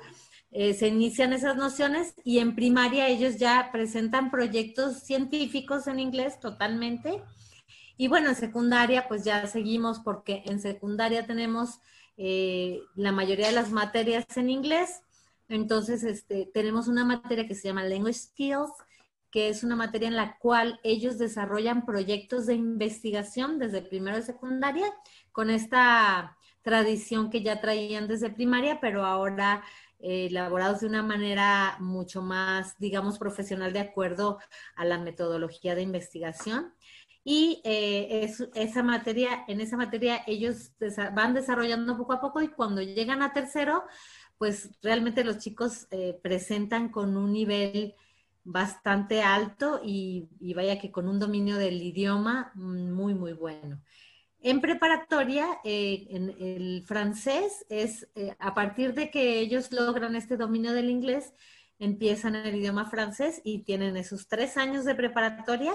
eh, 0.51 0.75
se 0.75 0.89
inician 0.89 1.33
esas 1.33 1.57
nociones 1.57 2.13
y 2.23 2.41
en 2.41 2.55
primaria 2.55 3.09
ellos 3.09 3.39
ya 3.39 3.71
presentan 3.73 4.31
proyectos 4.31 5.05
científicos 5.05 5.87
en 5.87 6.01
inglés 6.01 6.39
totalmente. 6.39 7.23
Y 7.97 8.09
bueno, 8.09 8.29
en 8.29 8.37
secundaria 8.37 9.09
pues 9.09 9.25
ya 9.25 9.47
seguimos 9.47 10.01
porque 10.01 10.43
en 10.45 10.61
secundaria 10.61 11.27
tenemos 11.27 11.81
eh, 12.19 12.83
la 12.95 13.11
mayoría 13.11 13.47
de 13.47 13.55
las 13.55 13.71
materias 13.71 14.27
en 14.37 14.51
inglés. 14.51 15.01
Entonces, 15.49 16.03
este, 16.03 16.51
tenemos 16.53 16.89
una 16.89 17.07
materia 17.07 17.49
que 17.49 17.55
se 17.55 17.69
llama 17.69 17.85
Language 17.85 18.19
Skills, 18.19 18.71
que 19.33 19.49
es 19.49 19.65
una 19.65 19.75
materia 19.75 20.09
en 20.09 20.17
la 20.17 20.37
cual 20.39 20.79
ellos 20.85 21.19
desarrollan 21.19 21.87
proyectos 21.87 22.47
de 22.47 22.55
investigación 22.55 23.59
desde 23.59 23.81
primero 23.81 24.17
de 24.19 24.23
secundaria, 24.23 24.87
con 25.33 25.49
esta 25.51 26.37
tradición 26.61 27.31
que 27.31 27.43
ya 27.43 27.61
traían 27.61 28.07
desde 28.07 28.31
primaria, 28.31 28.79
pero 28.79 29.05
ahora 29.05 29.65
eh, 29.99 30.27
elaborados 30.27 30.81
de 30.81 30.87
una 30.87 31.03
manera 31.03 31.77
mucho 31.81 32.21
más, 32.23 32.79
digamos, 32.79 33.19
profesional 33.19 33.73
de 33.73 33.81
acuerdo 33.81 34.39
a 34.77 34.85
la 34.85 34.99
metodología 34.99 35.75
de 35.75 35.83
investigación. 35.83 36.75
Y 37.25 37.63
eh, 37.65 38.31
esa 38.55 38.83
materia, 38.83 39.45
en 39.49 39.61
esa 39.61 39.77
materia 39.77 40.23
ellos 40.27 40.73
van 41.15 41.35
desarrollando 41.35 41.97
poco 41.97 42.13
a 42.13 42.21
poco 42.21 42.43
y 42.43 42.49
cuando 42.49 42.83
llegan 42.83 43.23
a 43.23 43.33
tercero, 43.33 43.85
pues 44.37 44.71
realmente 44.83 45.25
los 45.25 45.39
chicos 45.39 45.87
eh, 45.91 46.19
presentan 46.23 46.91
con 46.91 47.17
un 47.17 47.33
nivel 47.33 47.95
bastante 48.45 49.23
alto 49.23 49.81
y, 49.85 50.29
vaya 50.55 50.79
que 50.79 50.91
con 50.91 51.09
un 51.09 51.19
dominio 51.19 51.57
del 51.57 51.81
idioma 51.83 52.53
muy, 52.55 53.15
muy 53.15 53.33
bueno. 53.33 53.81
En 54.41 54.61
preparatoria, 54.61 55.47
eh, 55.63 56.07
en 56.11 56.31
el 56.41 56.83
francés 56.85 57.65
es 57.69 58.09
eh, 58.17 58.35
a 58.41 58.55
partir 58.55 58.93
de 58.95 59.11
que 59.11 59.39
ellos 59.39 59.71
logran 59.71 60.17
este 60.17 60.37
dominio 60.37 60.73
del 60.73 60.91
inglés, 60.91 61.33
empiezan 61.79 62.35
el 62.35 62.57
idioma 62.57 62.91
francés 62.91 63.41
y 63.45 63.61
tienen 63.61 63.97
esos 63.97 64.27
tres 64.27 64.57
años 64.57 64.85
de 64.85 64.97
preparatoria 64.97 65.73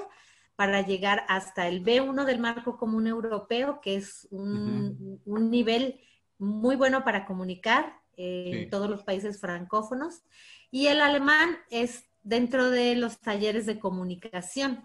para 0.58 0.82
llegar 0.82 1.24
hasta 1.30 1.68
el 1.68 1.84
B1 1.84 2.26
del 2.26 2.40
marco 2.40 2.78
común 2.78 3.08
europeo, 3.08 3.80
que 3.80 3.96
es 3.96 4.28
un, 4.32 5.22
nivel 5.26 6.02
muy 6.40 6.76
bueno 6.76 7.04
para 7.04 7.26
comunicar 7.26 8.02
en 8.18 8.70
todos 8.70 8.90
los 8.90 9.04
países 9.04 9.40
francófonos. 9.40 10.24
Y 10.72 10.88
el 10.88 11.00
alemán 11.00 11.58
es 11.70 12.06
dentro 12.24 12.70
de 12.70 12.96
los 12.96 13.20
talleres 13.20 13.66
de 13.66 13.80
comunicación. 13.80 14.84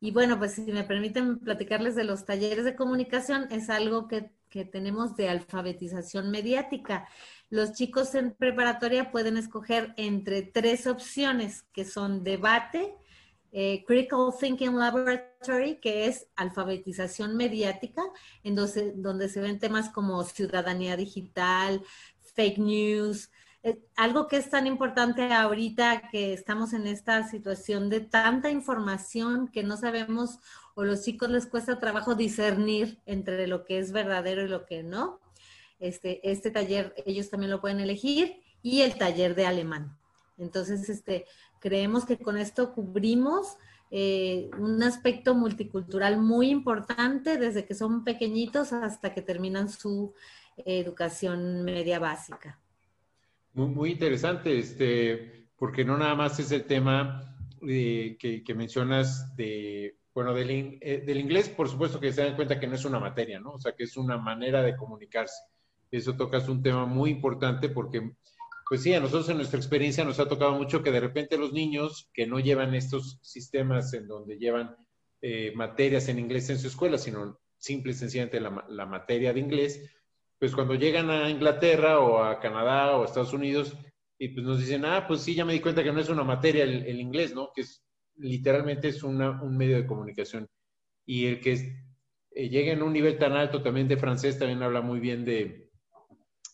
Y 0.00 0.12
bueno, 0.12 0.38
pues 0.38 0.54
si 0.54 0.62
me 0.62 0.84
permiten 0.84 1.38
platicarles 1.40 1.96
de 1.96 2.04
los 2.04 2.24
talleres 2.24 2.64
de 2.64 2.76
comunicación, 2.76 3.48
es 3.50 3.68
algo 3.68 4.06
que, 4.08 4.30
tenemos 4.72 5.14
de 5.14 5.28
alfabetización 5.28 6.30
mediática. 6.30 7.06
Los 7.50 7.74
chicos 7.74 8.14
en 8.14 8.32
preparatoria 8.32 9.10
pueden 9.10 9.36
escoger 9.36 9.92
entre 9.98 10.42
tres 10.42 10.86
opciones, 10.86 11.64
que 11.72 11.84
son 11.84 12.24
debate, 12.24 12.94
eh, 13.52 13.84
Critical 13.86 14.32
Thinking 14.38 14.76
Laboratory, 14.76 15.78
que 15.80 16.06
es 16.06 16.28
alfabetización 16.34 17.36
mediática, 17.36 18.02
en 18.42 18.54
donde, 18.54 18.92
donde 18.96 19.28
se 19.28 19.40
ven 19.40 19.58
temas 19.58 19.90
como 19.90 20.24
ciudadanía 20.24 20.96
digital, 20.96 21.82
fake 22.34 22.58
news, 22.58 23.30
eh, 23.64 23.80
algo 23.96 24.28
que 24.28 24.36
es 24.36 24.50
tan 24.50 24.68
importante 24.68 25.32
ahorita 25.32 26.08
que 26.10 26.32
estamos 26.32 26.72
en 26.72 26.86
esta 26.86 27.28
situación 27.28 27.90
de 27.90 28.00
tanta 28.00 28.50
información 28.50 29.48
que 29.48 29.64
no 29.64 29.76
sabemos 29.76 30.38
o 30.74 30.84
los 30.84 31.02
chicos 31.02 31.28
les 31.28 31.46
cuesta 31.46 31.80
trabajo 31.80 32.14
discernir 32.14 33.00
entre 33.04 33.48
lo 33.48 33.64
que 33.64 33.78
es 33.78 33.90
verdadero 33.90 34.44
y 34.44 34.48
lo 34.48 34.64
que 34.64 34.84
no. 34.84 35.18
Este, 35.80 36.20
este 36.30 36.52
taller 36.52 36.94
ellos 37.04 37.30
también 37.30 37.50
lo 37.50 37.60
pueden 37.60 37.80
elegir 37.80 38.42
y 38.62 38.82
el 38.82 38.96
taller 38.96 39.34
de 39.34 39.46
alemán. 39.46 39.98
Entonces, 40.36 40.88
este, 40.88 41.26
creemos 41.58 42.04
que 42.04 42.16
con 42.16 42.36
esto 42.36 42.72
cubrimos 42.72 43.56
eh, 43.90 44.50
un 44.56 44.80
aspecto 44.84 45.34
multicultural 45.34 46.18
muy 46.18 46.50
importante 46.50 47.38
desde 47.38 47.64
que 47.64 47.74
son 47.74 48.04
pequeñitos 48.04 48.72
hasta 48.72 49.12
que 49.12 49.22
terminan 49.22 49.68
su 49.68 50.14
educación 50.64 51.64
media 51.64 51.98
básica. 51.98 52.58
Muy, 53.66 53.90
interesante, 53.90 54.56
este, 54.56 55.48
porque 55.56 55.84
no 55.84 55.98
nada 55.98 56.14
más 56.14 56.38
es 56.38 56.52
el 56.52 56.62
tema 56.62 57.36
eh, 57.66 58.16
que, 58.16 58.54
mencionas 58.54 59.34
de, 59.34 59.96
bueno, 60.14 60.32
del, 60.32 60.78
eh, 60.80 61.02
del, 61.04 61.18
inglés, 61.18 61.48
por 61.48 61.68
supuesto 61.68 61.98
que 61.98 62.12
se 62.12 62.22
dan 62.22 62.36
cuenta 62.36 62.60
que 62.60 62.68
no 62.68 62.76
es 62.76 62.84
una 62.84 63.00
materia, 63.00 63.40
¿no? 63.40 63.54
O 63.54 63.58
sea, 63.58 63.72
que 63.72 63.82
es 63.82 63.96
una 63.96 64.16
manera 64.16 64.62
de 64.62 64.76
comunicarse. 64.76 65.42
Eso 65.90 66.14
tocas 66.14 66.48
un 66.48 66.62
tema 66.62 66.86
muy 66.86 67.10
importante 67.10 67.68
porque, 67.68 68.12
pues 68.68 68.80
sí, 68.84 68.94
a 68.94 69.00
nosotros 69.00 69.28
en 69.30 69.38
nuestra 69.38 69.58
experiencia 69.58 70.04
nos 70.04 70.20
ha 70.20 70.28
tocado 70.28 70.52
mucho 70.52 70.84
que 70.84 70.92
de 70.92 71.00
repente 71.00 71.36
los 71.36 71.52
niños 71.52 72.08
que 72.14 72.28
no 72.28 72.38
llevan 72.38 72.76
estos 72.76 73.18
sistemas 73.22 73.92
en 73.92 74.06
donde 74.06 74.38
llevan 74.38 74.76
eh, 75.20 75.52
materias 75.56 76.08
en 76.08 76.20
inglés 76.20 76.48
en 76.50 76.60
su 76.60 76.68
escuela, 76.68 76.96
sino 76.96 77.40
simple 77.56 77.90
y 77.90 77.96
sencillamente 77.96 78.40
la, 78.40 78.64
la 78.68 78.86
materia 78.86 79.32
de 79.32 79.40
inglés, 79.40 79.97
pues 80.38 80.54
cuando 80.54 80.74
llegan 80.74 81.10
a 81.10 81.30
Inglaterra 81.30 81.98
o 82.00 82.22
a 82.22 82.38
Canadá 82.40 82.96
o 82.96 83.02
a 83.02 83.06
Estados 83.06 83.32
Unidos, 83.32 83.76
y 84.18 84.28
pues 84.28 84.44
nos 84.44 84.58
dicen, 84.58 84.84
ah, 84.84 85.06
pues 85.06 85.22
sí, 85.22 85.34
ya 85.34 85.44
me 85.44 85.52
di 85.52 85.60
cuenta 85.60 85.82
que 85.84 85.92
no 85.92 86.00
es 86.00 86.08
una 86.08 86.24
materia 86.24 86.64
el, 86.64 87.00
inglés, 87.00 87.34
¿no? 87.34 87.50
Que 87.54 87.62
es 87.62 87.84
literalmente 88.16 88.88
es 88.88 89.02
un 89.04 89.56
medio 89.56 89.76
de 89.76 89.86
comunicación. 89.86 90.48
Y 91.06 91.26
el 91.26 91.40
que 91.40 91.52
eh, 92.32 92.48
llegue 92.48 92.72
en 92.72 92.82
un 92.82 92.92
nivel 92.92 93.16
tan 93.18 93.32
alto 93.32 93.62
también 93.62 93.88
de 93.88 93.96
francés 93.96 94.38
también 94.38 94.62
habla 94.62 94.80
muy 94.80 94.98
bien 94.98 95.24
de, 95.24 95.70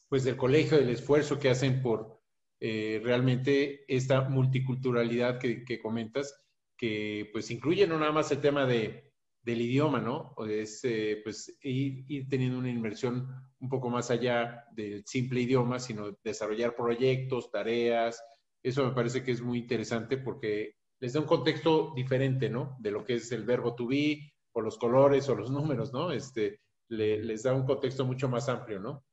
pues 0.08 0.24
del 0.24 0.36
colegio, 0.36 0.78
del 0.78 0.90
esfuerzo 0.90 1.38
que 1.38 1.48
hacen 1.48 1.82
por 1.82 2.20
eh, 2.60 3.00
realmente 3.02 3.84
esta 3.88 4.28
multiculturalidad 4.28 5.38
que, 5.38 5.64
que, 5.64 5.80
comentas, 5.80 6.38
que 6.76 7.30
pues 7.32 7.50
incluye 7.50 7.86
no 7.86 7.98
nada 7.98 8.12
más 8.12 8.30
el 8.30 8.40
tema 8.40 8.66
de, 8.66 9.13
del 9.44 9.60
idioma, 9.60 10.00
¿no? 10.00 10.34
Es 10.48 10.80
eh, 10.84 11.20
pues 11.22 11.56
ir, 11.62 12.28
teniendo 12.28 12.58
una 12.58 12.70
inversión 12.70 13.28
un 13.60 13.68
poco 13.68 13.90
más 13.90 14.10
allá 14.10 14.64
del 14.72 15.04
simple 15.06 15.42
idioma, 15.42 15.78
sino 15.78 16.18
desarrollar 16.24 16.74
proyectos, 16.74 17.50
tareas. 17.50 18.22
Eso 18.62 18.84
me 18.84 18.94
parece 18.94 19.22
que 19.22 19.32
es 19.32 19.42
muy 19.42 19.58
interesante 19.58 20.16
porque 20.16 20.76
les 20.98 21.12
da 21.12 21.20
un 21.20 21.26
contexto 21.26 21.92
diferente, 21.94 22.48
¿no? 22.48 22.76
De 22.80 22.90
lo 22.90 23.04
que 23.04 23.16
es 23.16 23.30
el 23.32 23.44
verbo 23.44 23.74
to 23.74 23.86
be, 23.86 24.32
o 24.52 24.62
los 24.62 24.78
colores, 24.78 25.28
o 25.28 25.34
los 25.34 25.50
números, 25.50 25.92
¿no? 25.92 26.10
Este, 26.10 26.60
les 26.88 27.42
da 27.42 27.52
un 27.52 27.66
contexto 27.66 28.06
mucho 28.06 28.28
más 28.28 28.48
amplio, 28.48 28.80
¿no? 28.80 29.04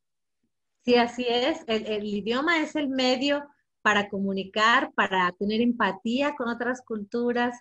Sí, 0.86 0.96
así 0.96 1.26
es. 1.28 1.64
El 1.68 2.06
idioma 2.06 2.62
es 2.62 2.76
el 2.78 2.88
medio 2.88 3.44
para 3.82 4.10
comunicar, 4.10 4.94
para 4.96 5.32
tener 5.34 5.60
empatía 5.60 6.36
con 6.38 6.48
otras 6.48 6.82
culturas, 6.86 7.60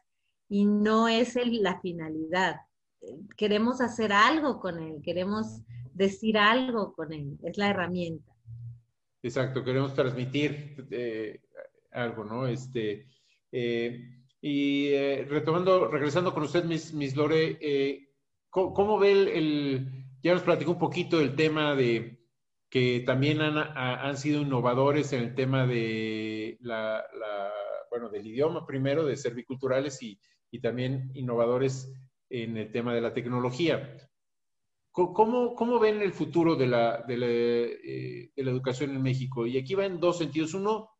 y 0.51 0.67
no 0.67 1.09
es 1.09 1.39
la 1.47 1.81
finalidad. 1.81 2.57
Queremos 3.37 3.81
hacer 3.81 4.13
algo 4.13 4.61
con 4.61 4.83
él, 4.83 5.01
queremos 5.03 5.63
decir 5.95 6.37
algo 6.37 6.93
con 6.93 7.13
él, 7.13 7.39
es 7.45 7.57
la 7.57 7.71
herramienta. 7.71 8.35
Exacto, 9.23 9.63
queremos 9.63 9.95
transmitir 9.95 10.87
eh, 10.91 11.41
algo, 11.93 12.25
¿no? 12.25 12.49
Este, 12.49 13.07
eh, 13.53 14.25
y 14.41 14.89
eh, 14.89 15.25
retomando, 15.29 15.87
regresando 15.87 16.35
con 16.35 16.43
usted, 16.43 16.65
Miss, 16.65 17.17
Lore, 17.17 18.09
¿cómo, 18.51 18.99
ve 18.99 19.13
el, 19.13 19.89
ya 20.21 20.35
nos 20.35 20.43
platicó 20.43 20.73
un 20.73 20.79
poquito 20.79 21.19
del 21.19 21.37
tema 21.37 21.77
de 21.77 22.19
que 22.69 23.05
también 23.07 23.41
han, 23.41 23.57
han 23.57 24.17
sido 24.17 24.43
innovadores 24.43 25.13
en 25.13 25.23
el 25.23 25.35
tema 25.35 25.67
de 25.67 26.59
la, 26.61 27.05
bueno, 27.89 28.09
del 28.09 28.27
idioma 28.27 28.67
primero, 28.67 29.05
de 29.05 29.17
ser 29.17 29.35
biculturales 29.35 30.03
y, 30.03 30.19
y 30.51 30.61
también 30.61 31.11
innovadores 31.15 31.93
en 32.29 32.57
el 32.57 32.71
tema 32.73 32.95
de 32.95 33.01
la 33.01 33.13
tecnología. 33.13 33.97
¿Cómo, 34.93 35.55
cómo 35.55 35.79
ven 35.79 36.03
el 36.03 36.13
futuro 36.13 36.57
de 36.57 36.67
la, 36.67 37.05
de, 37.07 37.17
la, 37.17 37.27
eh, 37.29 38.31
de 38.35 38.45
la, 38.45 38.51
educación 38.51 38.91
en 38.91 39.03
México? 39.03 39.47
Y 39.47 39.57
aquí 39.57 39.75
va 39.75 39.87
en 39.87 40.01
dos 40.01 40.19
sentidos. 40.19 40.53
Uno, 40.53 40.91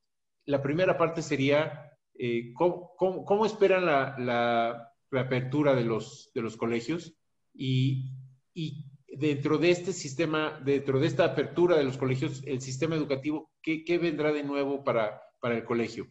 la 0.47 0.63
primera 0.63 0.97
parte 0.97 1.23
sería, 1.23 1.91
eh, 2.15 2.53
¿cómo, 2.55 2.95
cómo, 2.97 3.45
esperan 3.45 3.85
la, 3.87 4.17
la, 4.19 5.21
apertura 5.21 5.75
de 5.75 5.85
los, 5.85 6.31
de 6.35 6.41
los 6.41 6.57
colegios? 6.57 7.15
Y, 7.53 8.13
y, 8.55 8.87
dentro 9.09 9.59
de 9.59 9.73
este 9.73 9.93
sistema, 9.93 10.61
dentro 10.65 11.01
de 11.01 11.09
esta 11.09 11.25
apertura 11.25 11.77
de 11.77 11.85
los 11.85 11.99
colegios, 11.99 12.43
el 12.47 12.61
sistema 12.61 12.95
educativo, 12.95 13.51
¿qué, 13.61 13.85
qué 13.85 13.99
vendrá 13.99 14.33
de 14.33 14.45
nuevo 14.45 14.85
para, 14.85 15.21
para 15.41 15.57
el 15.57 15.65
colegio? 15.65 16.07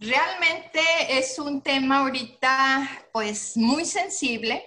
Realmente 0.00 0.80
es 1.10 1.38
un 1.38 1.60
tema 1.60 1.98
ahorita 1.98 2.88
pues 3.12 3.54
muy 3.58 3.84
sensible 3.84 4.64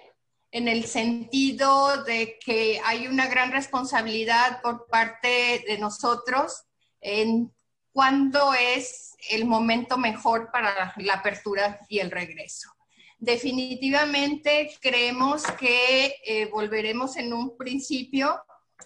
en 0.51 0.67
el 0.67 0.85
sentido 0.85 2.03
de 2.03 2.37
que 2.37 2.79
hay 2.85 3.07
una 3.07 3.25
gran 3.25 3.51
responsabilidad 3.51 4.61
por 4.61 4.85
parte 4.85 5.65
de 5.67 5.79
nosotros 5.79 6.65
en 7.01 7.51
cuándo 7.91 8.53
es 8.53 9.15
el 9.31 9.45
momento 9.45 9.97
mejor 9.97 10.51
para 10.51 10.93
la 10.97 11.13
apertura 11.15 11.79
y 11.89 11.97
el 11.97 12.11
regreso. 12.11 12.69
Definitivamente 13.17 14.77
creemos 14.79 15.41
que 15.59 16.15
eh, 16.27 16.45
volveremos 16.51 17.17
en 17.17 17.33
un 17.33 17.57
principio 17.57 18.39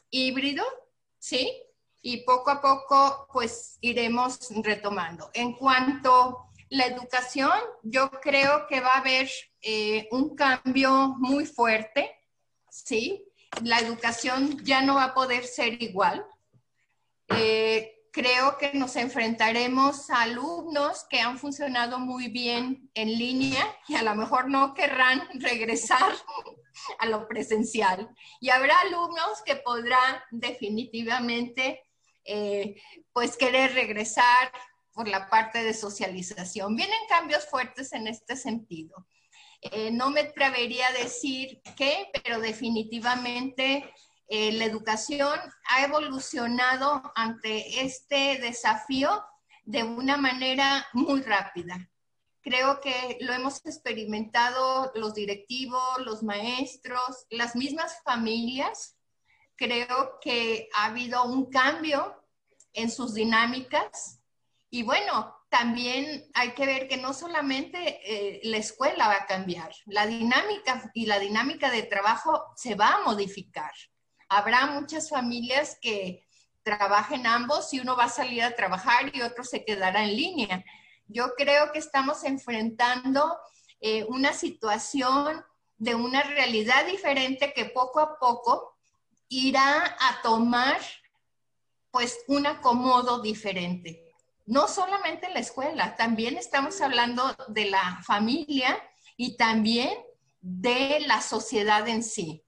híbrido, 0.10 0.64
¿sí? 1.20 1.52
Y 2.02 2.24
poco 2.24 2.52
a 2.52 2.62
poco 2.62 3.28
pues 3.32 3.78
iremos 3.82 4.40
retomando. 4.64 5.30
En 5.34 5.54
cuanto 5.54 6.14
a 6.14 6.48
la 6.70 6.86
educación, 6.86 7.52
yo 7.84 8.12
creo 8.12 8.68
que 8.68 8.82
va 8.82 8.90
a 8.90 9.00
haber 9.00 9.30
eh, 9.62 10.08
un 10.12 10.36
cambio 10.36 11.16
muy 11.18 11.46
fuerte, 11.46 12.12
¿sí? 12.70 13.26
La 13.64 13.80
educación 13.80 14.64
ya 14.64 14.82
no 14.82 14.96
va 14.96 15.06
a 15.06 15.14
poder 15.14 15.46
ser 15.46 15.82
igual. 15.82 16.26
Eh, 17.30 17.98
creo 18.12 18.58
que 18.58 18.74
nos 18.74 18.96
enfrentaremos 18.96 20.10
a 20.10 20.24
alumnos 20.24 21.06
que 21.10 21.20
han 21.20 21.38
funcionado 21.38 22.00
muy 22.00 22.30
bien 22.30 22.90
en 22.94 23.10
línea 23.18 23.64
y 23.88 23.96
a 23.96 24.02
lo 24.02 24.16
mejor 24.16 24.50
no 24.50 24.74
querrán 24.74 25.22
regresar 25.36 26.14
a 27.00 27.06
lo 27.06 27.28
presencial. 27.28 28.10
Y 28.40 28.50
habrá 28.50 28.80
alumnos 28.82 29.42
que 29.46 29.56
podrán 29.56 30.20
definitivamente 30.32 31.87
eh, 32.28 32.82
pues 33.14 33.38
querer 33.38 33.74
regresar 33.74 34.52
por 34.92 35.08
la 35.08 35.30
parte 35.30 35.64
de 35.64 35.74
socialización. 35.74 36.76
Vienen 36.76 37.00
cambios 37.08 37.46
fuertes 37.46 37.94
en 37.94 38.08
este 38.08 38.36
sentido. 38.36 39.08
Eh, 39.62 39.92
no 39.92 40.10
me 40.10 40.22
atrevería 40.22 40.88
a 40.88 41.04
decir 41.04 41.62
qué, 41.76 42.10
pero 42.14 42.40
definitivamente 42.40 43.90
eh, 44.28 44.52
la 44.52 44.66
educación 44.66 45.40
ha 45.70 45.84
evolucionado 45.84 47.02
ante 47.16 47.82
este 47.82 48.40
desafío 48.40 49.24
de 49.64 49.84
una 49.84 50.18
manera 50.18 50.86
muy 50.94 51.22
rápida. 51.22 51.90
Creo 52.42 52.82
que 52.82 53.18
lo 53.22 53.34
hemos 53.34 53.66
experimentado 53.66 54.92
los 54.96 55.14
directivos, 55.14 55.82
los 56.06 56.24
maestros, 56.24 57.26
las 57.30 57.56
mismas 57.56 58.02
familias 58.04 58.97
creo 59.58 60.20
que 60.22 60.70
ha 60.76 60.86
habido 60.86 61.26
un 61.26 61.50
cambio 61.50 62.24
en 62.74 62.90
sus 62.92 63.14
dinámicas 63.14 64.22
y 64.70 64.84
bueno, 64.84 65.36
también 65.50 66.30
hay 66.34 66.52
que 66.52 66.66
ver 66.66 66.88
que 66.88 66.98
no 66.98 67.14
solamente 67.14 68.00
eh, 68.04 68.42
la 68.44 68.58
escuela 68.58 69.08
va 69.08 69.16
a 69.16 69.26
cambiar, 69.26 69.74
la 69.86 70.06
dinámica 70.06 70.92
y 70.94 71.06
la 71.06 71.20
dinámica 71.20 71.72
de 71.72 71.84
trabajo 71.84 72.44
se 72.56 72.76
va 72.76 72.96
a 72.96 73.04
modificar. 73.04 73.72
Habrá 74.30 74.68
muchas 74.68 75.10
familias 75.10 75.78
que 75.82 76.28
trabajen 76.64 77.26
ambos 77.26 77.74
y 77.74 77.80
uno 77.80 77.96
va 77.96 78.06
a 78.06 78.10
salir 78.10 78.44
a 78.44 78.56
trabajar 78.56 79.16
y 79.16 79.22
otro 79.22 79.46
se 79.46 79.64
quedará 79.64 80.04
en 80.04 80.18
línea. 80.18 80.66
Yo 81.08 81.34
creo 81.38 81.72
que 81.72 81.80
estamos 81.80 82.26
enfrentando 82.26 83.38
eh, 83.80 84.04
una 84.10 84.34
situación 84.34 85.46
de 85.78 85.96
una 85.96 86.24
realidad 86.24 86.86
diferente 86.86 87.54
que 87.54 87.66
poco 87.66 88.02
a 88.02 88.20
poco 88.20 88.77
irá 89.30 89.96
a 90.00 90.22
tomar 90.22 90.80
pues 91.92 92.20
un 92.28 92.46
acomodo 92.46 93.22
diferente. 93.22 94.04
No 94.46 94.68
solamente 94.68 95.28
en 95.28 95.34
la 95.34 95.40
escuela, 95.40 95.96
también 95.96 96.38
estamos 96.38 96.80
hablando 96.82 97.36
de 97.50 97.66
la 97.66 98.02
familia 98.06 98.82
y 99.18 99.36
también 99.36 99.90
de 100.40 101.02
la 101.02 101.22
sociedad 101.22 101.88
en 101.88 102.04
sí. 102.04 102.44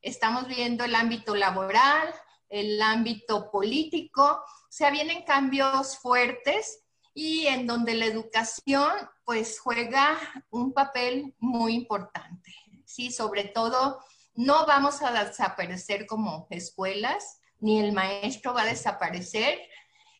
Estamos 0.00 0.46
viendo 0.46 0.84
el 0.84 0.94
ámbito 0.94 1.34
laboral, 1.34 2.14
el 2.48 2.80
ámbito 2.82 3.50
político, 3.50 4.22
o 4.24 4.44
sea, 4.68 4.90
vienen 4.90 5.24
cambios 5.24 5.98
fuertes 5.98 6.84
y 7.14 7.46
en 7.46 7.66
donde 7.66 7.94
la 7.94 8.06
educación 8.06 8.92
pues 9.24 9.58
juega 9.58 10.18
un 10.50 10.72
papel 10.72 11.34
muy 11.38 11.74
importante, 11.74 12.54
¿sí? 12.84 13.10
Sobre 13.10 13.44
todo, 13.44 14.00
no 14.34 14.66
vamos 14.66 15.02
a 15.02 15.24
desaparecer 15.24 16.06
como 16.06 16.46
escuelas, 16.50 17.40
ni 17.60 17.80
el 17.80 17.92
maestro 17.92 18.54
va 18.54 18.62
a 18.62 18.66
desaparecer, 18.66 19.58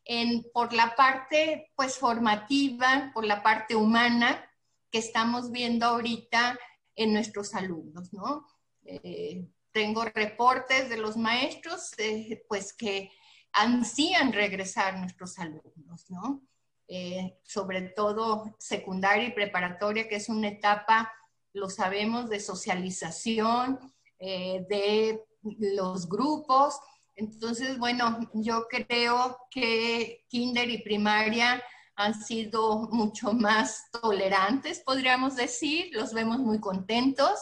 en, 0.05 0.45
por 0.53 0.73
la 0.73 0.95
parte 0.97 1.71
pues 1.77 1.97
formativa, 1.97 3.11
por 3.15 3.25
la 3.25 3.43
parte 3.43 3.77
humana 3.77 4.49
que 4.91 4.99
estamos 4.99 5.51
viendo 5.51 5.87
ahorita 5.87 6.59
en 6.95 7.13
nuestros 7.13 7.55
alumnos, 7.55 8.13
¿no? 8.13 8.47
Eh, 8.85 9.47
tengo 9.71 10.05
reportes 10.05 10.91
de 10.91 10.99
los 10.99 11.17
maestros, 11.17 11.93
eh, 11.99 12.45
pues 12.49 12.75
que 12.75 13.11
ansían 13.53 14.33
regresar 14.33 14.99
nuestros 14.99 15.39
alumnos, 15.39 16.11
¿no? 16.11 16.43
Eh, 16.89 17.39
sobre 17.43 17.81
todo 17.83 18.55
secundaria 18.59 19.29
y 19.29 19.33
preparatoria, 19.33 20.09
que 20.09 20.17
es 20.17 20.29
una 20.29 20.49
etapa, 20.49 21.11
lo 21.55 21.71
sabemos, 21.71 22.29
de 22.29 22.41
socialización, 22.41 23.79
de 24.23 25.25
los 25.59 26.09
grupos. 26.09 26.79
Entonces, 27.17 27.79
bueno, 27.79 28.19
yo 28.35 28.67
creo 28.69 29.37
que 29.51 30.25
kinder 30.29 30.71
y 30.71 30.83
primaria 30.83 31.63
han 31.97 32.15
sido 32.15 32.89
mucho 32.91 33.33
más 33.33 33.91
tolerantes, 33.91 34.81
podríamos 34.81 35.37
decir, 35.37 35.91
los 35.93 36.15
vemos 36.15 36.39
muy 36.39 36.59
contentos, 36.59 37.39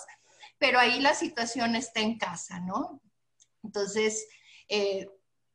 pero 0.59 0.79
ahí 0.79 1.01
la 1.01 1.15
situación 1.15 1.77
está 1.77 2.01
en 2.01 2.19
casa, 2.19 2.61
¿no? 2.61 3.01
Entonces, 3.63 4.27
eh, 4.69 5.09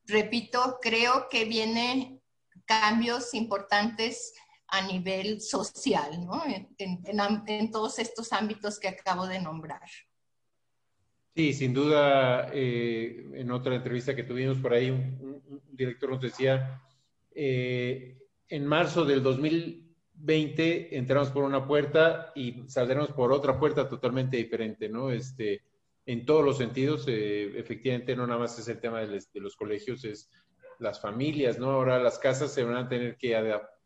repito, 0.06 0.80
creo 0.82 1.28
que 1.30 1.46
vienen 1.46 2.22
cambios 2.66 3.34
importantes 3.34 4.34
a 4.68 4.82
nivel 4.82 5.42
social, 5.42 6.26
¿no? 6.26 6.44
En, 6.78 7.72
todos 7.72 8.00
estos 8.00 8.34
ámbitos 8.34 8.80
que 8.80 8.88
acabo 8.88 9.28
de 9.28 9.40
nombrar. 9.40 9.90
Sí, 11.36 11.52
sin 11.52 11.74
duda, 11.74 12.50
eh, 12.54 13.28
en 13.34 13.52
otra 13.52 13.76
entrevista 13.76 14.16
que 14.16 14.24
tuvimos 14.24 14.58
por 14.58 14.72
ahí, 14.74 14.90
un, 14.90 15.44
director 15.74 16.10
nos 16.10 16.22
decía, 16.22 16.82
eh, 17.32 18.18
en 18.48 18.66
marzo 18.66 19.04
del 19.04 19.22
2020 19.22 20.98
entramos 20.98 21.32
por 21.32 21.44
una 21.44 21.68
puerta 21.68 22.32
y 22.36 22.64
saldremos 22.68 23.12
por 23.12 23.34
otra 23.34 23.60
puerta 23.60 23.90
totalmente 23.90 24.38
diferente, 24.38 24.88
¿no? 24.88 25.12
Este, 25.12 25.62
en 26.06 26.26
todos 26.26 26.46
los 26.46 26.58
sentidos, 26.58 27.06
eh, 27.10 27.60
efectivamente, 27.60 28.16
no 28.16 28.26
nada 28.26 28.40
más 28.40 28.58
es 28.58 28.70
el 28.70 28.80
tema 28.80 29.02
de, 29.02 29.22
los 29.34 29.58
colegios, 29.58 30.06
es 30.06 30.32
las 30.80 31.02
familias, 31.02 31.60
¿no? 31.60 31.72
Ahora 31.72 32.00
las 32.00 32.18
casas 32.18 32.54
se 32.54 32.64
van 32.64 32.78
a 32.78 32.88
tener 32.88 33.18
que 33.18 33.36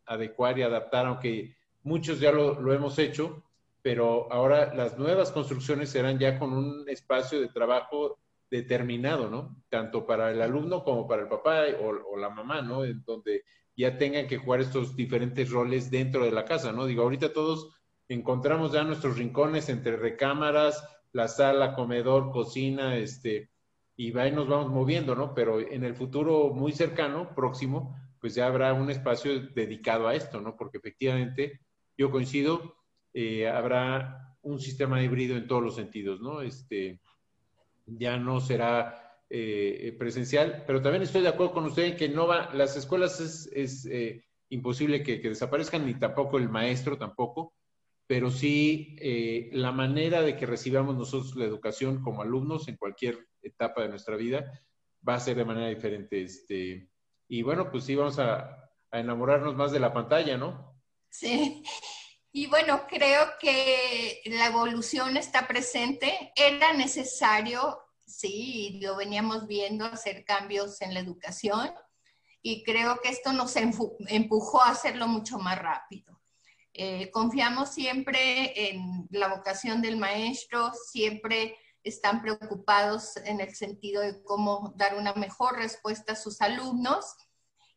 adecuar 0.06 0.56
y 0.56 0.62
adaptar, 0.62 1.06
aunque 1.06 1.56
muchos 1.82 2.20
ya 2.20 2.30
lo, 2.30 2.60
lo 2.60 2.72
hemos 2.72 2.96
hecho, 3.00 3.42
pero 3.82 4.32
ahora 4.32 4.74
las 4.74 4.98
nuevas 4.98 5.32
construcciones 5.32 5.90
serán 5.90 6.18
ya 6.18 6.38
con 6.38 6.52
un 6.52 6.88
espacio 6.88 7.40
de 7.40 7.48
trabajo 7.48 8.18
determinado, 8.50 9.30
¿no? 9.30 9.56
Tanto 9.68 10.06
para 10.06 10.30
el 10.30 10.42
alumno 10.42 10.82
como 10.82 11.06
para 11.06 11.22
el 11.22 11.28
papá 11.28 11.64
o, 11.80 12.14
o 12.14 12.16
la 12.16 12.30
mamá, 12.30 12.62
¿no? 12.62 12.84
En 12.84 13.02
donde 13.04 13.44
ya 13.76 13.96
tengan 13.96 14.26
que 14.26 14.38
jugar 14.38 14.60
estos 14.60 14.96
diferentes 14.96 15.50
roles 15.50 15.90
dentro 15.90 16.24
de 16.24 16.32
la 16.32 16.44
casa, 16.44 16.72
¿no? 16.72 16.86
Digo, 16.86 17.02
ahorita 17.02 17.32
todos 17.32 17.70
encontramos 18.08 18.72
ya 18.72 18.82
nuestros 18.82 19.16
rincones 19.16 19.68
entre 19.68 19.96
recámaras, 19.96 20.84
la 21.12 21.28
sala, 21.28 21.74
comedor, 21.74 22.30
cocina, 22.30 22.96
este, 22.96 23.50
y 23.96 24.16
ahí 24.18 24.32
nos 24.32 24.48
vamos 24.48 24.70
moviendo, 24.70 25.14
¿no? 25.14 25.34
Pero 25.34 25.60
en 25.60 25.84
el 25.84 25.94
futuro 25.94 26.50
muy 26.52 26.72
cercano, 26.72 27.34
próximo, 27.34 27.96
pues 28.20 28.34
ya 28.34 28.46
habrá 28.46 28.72
un 28.72 28.90
espacio 28.90 29.48
dedicado 29.54 30.08
a 30.08 30.14
esto, 30.14 30.40
¿no? 30.40 30.56
Porque 30.56 30.78
efectivamente, 30.78 31.60
yo 31.96 32.10
coincido, 32.10 32.76
eh, 33.14 33.48
habrá 33.48 34.36
un 34.42 34.60
sistema 34.60 35.02
híbrido 35.02 35.36
en 35.36 35.46
todos 35.46 35.62
los 35.62 35.74
sentidos, 35.76 36.20
¿no? 36.20 36.40
Este, 36.40 37.00
ya 37.86 38.16
no 38.16 38.40
será 38.40 39.10
eh, 39.28 39.94
presencial, 39.98 40.64
pero 40.66 40.82
también 40.82 41.02
estoy 41.02 41.22
de 41.22 41.28
acuerdo 41.28 41.52
con 41.52 41.64
usted 41.66 41.84
en 41.84 41.96
que 41.96 42.08
no 42.08 42.26
va, 42.26 42.52
las 42.54 42.76
escuelas 42.76 43.20
es, 43.20 43.86
eh, 43.86 44.24
imposible 44.48 45.02
que, 45.02 45.18
desaparezcan, 45.18 45.86
ni 45.86 45.94
tampoco 45.94 46.38
el 46.38 46.48
maestro 46.48 46.98
tampoco, 46.98 47.54
pero 48.06 48.30
sí 48.30 48.96
eh, 49.00 49.48
la 49.52 49.70
manera 49.70 50.22
de 50.22 50.36
que 50.36 50.46
recibamos 50.46 50.96
nosotros 50.96 51.36
la 51.36 51.44
educación 51.44 52.02
como 52.02 52.22
alumnos 52.22 52.66
en 52.66 52.76
cualquier 52.76 53.28
etapa 53.40 53.82
de 53.82 53.88
nuestra 53.88 54.16
vida 54.16 54.60
va 55.08 55.14
a 55.14 55.20
ser 55.20 55.36
de 55.36 55.44
manera 55.44 55.68
diferente. 55.68 56.22
Este, 56.22 56.88
y 57.28 57.42
bueno, 57.42 57.70
pues 57.70 57.84
sí, 57.84 57.94
vamos 57.94 58.18
a, 58.18 58.68
a 58.90 58.98
enamorarnos 58.98 59.54
más 59.54 59.70
de 59.70 59.78
la 59.78 59.92
pantalla, 59.92 60.36
¿no? 60.36 60.74
Sí. 61.08 61.62
Y 62.32 62.46
bueno, 62.46 62.86
creo 62.88 63.32
que 63.40 64.22
la 64.26 64.46
evolución 64.46 65.16
está 65.16 65.48
presente. 65.48 66.32
Era 66.36 66.72
necesario 66.72 67.78
sí, 68.10 68.78
lo 68.82 68.96
veníamos 68.96 69.46
viendo, 69.46 69.84
hacer 69.84 70.24
cambios 70.24 70.80
en 70.82 70.94
la 70.94 71.00
educación 71.00 71.72
y 72.42 72.64
creo 72.64 73.00
que 73.00 73.10
esto 73.10 73.32
nos 73.32 73.54
empujó 73.56 74.62
a 74.62 74.70
hacerlo 74.70 75.06
mucho 75.06 75.38
más 75.38 75.58
rápido. 75.58 76.20
Eh, 76.72 77.10
confiamos 77.10 77.70
siempre 77.70 78.70
en 78.70 79.06
la 79.10 79.28
vocación 79.28 79.82
del 79.82 79.96
maestro, 79.96 80.72
siempre 80.72 81.56
están 81.82 82.22
preocupados 82.22 83.16
en 83.16 83.40
el 83.40 83.54
sentido 83.54 84.02
de 84.02 84.22
cómo 84.22 84.72
dar 84.76 84.96
una 84.96 85.14
mejor 85.14 85.56
respuesta 85.56 86.12
a 86.12 86.16
sus 86.16 86.40
alumnos 86.40 87.16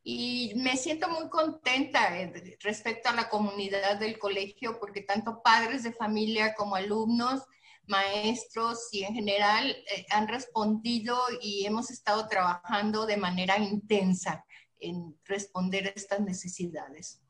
y 0.03 0.53
me 0.55 0.75
siento 0.75 1.07
muy 1.07 1.29
contenta 1.29 2.19
eh, 2.19 2.57
respecto 2.61 3.09
a 3.09 3.15
la 3.15 3.29
comunidad 3.29 3.97
del 3.99 4.19
colegio 4.19 4.77
porque 4.79 5.01
tanto 5.01 5.41
padres 5.41 5.83
de 5.83 5.93
familia 5.93 6.53
como 6.55 6.75
alumnos 6.75 7.43
maestros 7.87 8.89
y 8.91 9.03
en 9.03 9.13
general 9.13 9.69
eh, 9.69 10.05
han 10.09 10.27
respondido 10.27 11.17
y 11.41 11.65
hemos 11.65 11.89
estado 11.89 12.27
trabajando 12.27 13.05
de 13.05 13.17
manera 13.17 13.57
intensa 13.57 14.45
en 14.79 15.15
responder 15.25 15.87
a 15.87 15.93
estas 15.95 16.19
necesidades. 16.19 17.21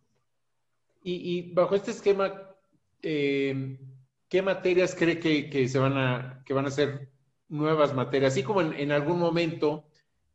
Y, 1.05 1.53
bajo 1.53 1.75
este 1.75 1.91
esquema, 1.91 2.33
eh, 3.01 3.77
¿qué 4.29 4.41
materias 4.41 4.95
cree 4.95 5.19
que, 5.19 5.67
se 5.67 5.77
van 5.77 5.97
a, 5.97 6.41
que 6.45 6.53
van 6.53 6.65
a 6.65 6.71
ser 6.71 7.11
nuevas 7.49 7.93
materias? 7.93 8.33
Así 8.33 8.43
como 8.43 8.61
en, 8.61 8.91
algún 8.91 9.19
momento 9.19 9.85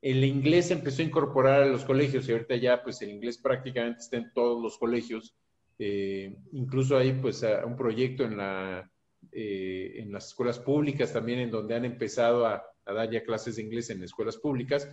el 0.00 0.24
inglés 0.24 0.70
empezó 0.70 1.02
a 1.02 1.06
incorporar 1.06 1.62
a 1.62 1.66
los 1.66 1.84
colegios 1.84 2.28
y 2.28 2.32
ahorita 2.32 2.56
ya 2.56 2.82
pues 2.82 3.02
el 3.02 3.10
inglés 3.10 3.38
prácticamente 3.38 4.00
está 4.00 4.16
en 4.16 4.32
todos 4.32 4.62
los 4.62 4.78
colegios. 4.78 5.34
Eh, 5.78 6.36
incluso 6.52 6.96
hay 6.96 7.12
pues 7.12 7.44
un 7.64 7.76
proyecto 7.76 8.24
en 8.24 8.36
la 8.36 8.90
eh, 9.32 9.94
en 9.96 10.12
las 10.12 10.28
escuelas 10.28 10.58
públicas 10.58 11.12
también, 11.12 11.40
en 11.40 11.50
donde 11.50 11.74
han 11.74 11.84
empezado 11.84 12.46
a, 12.46 12.62
dar 12.86 13.10
ya 13.10 13.22
clases 13.22 13.56
de 13.56 13.62
inglés 13.62 13.90
en 13.90 14.02
escuelas 14.02 14.38
públicas. 14.38 14.88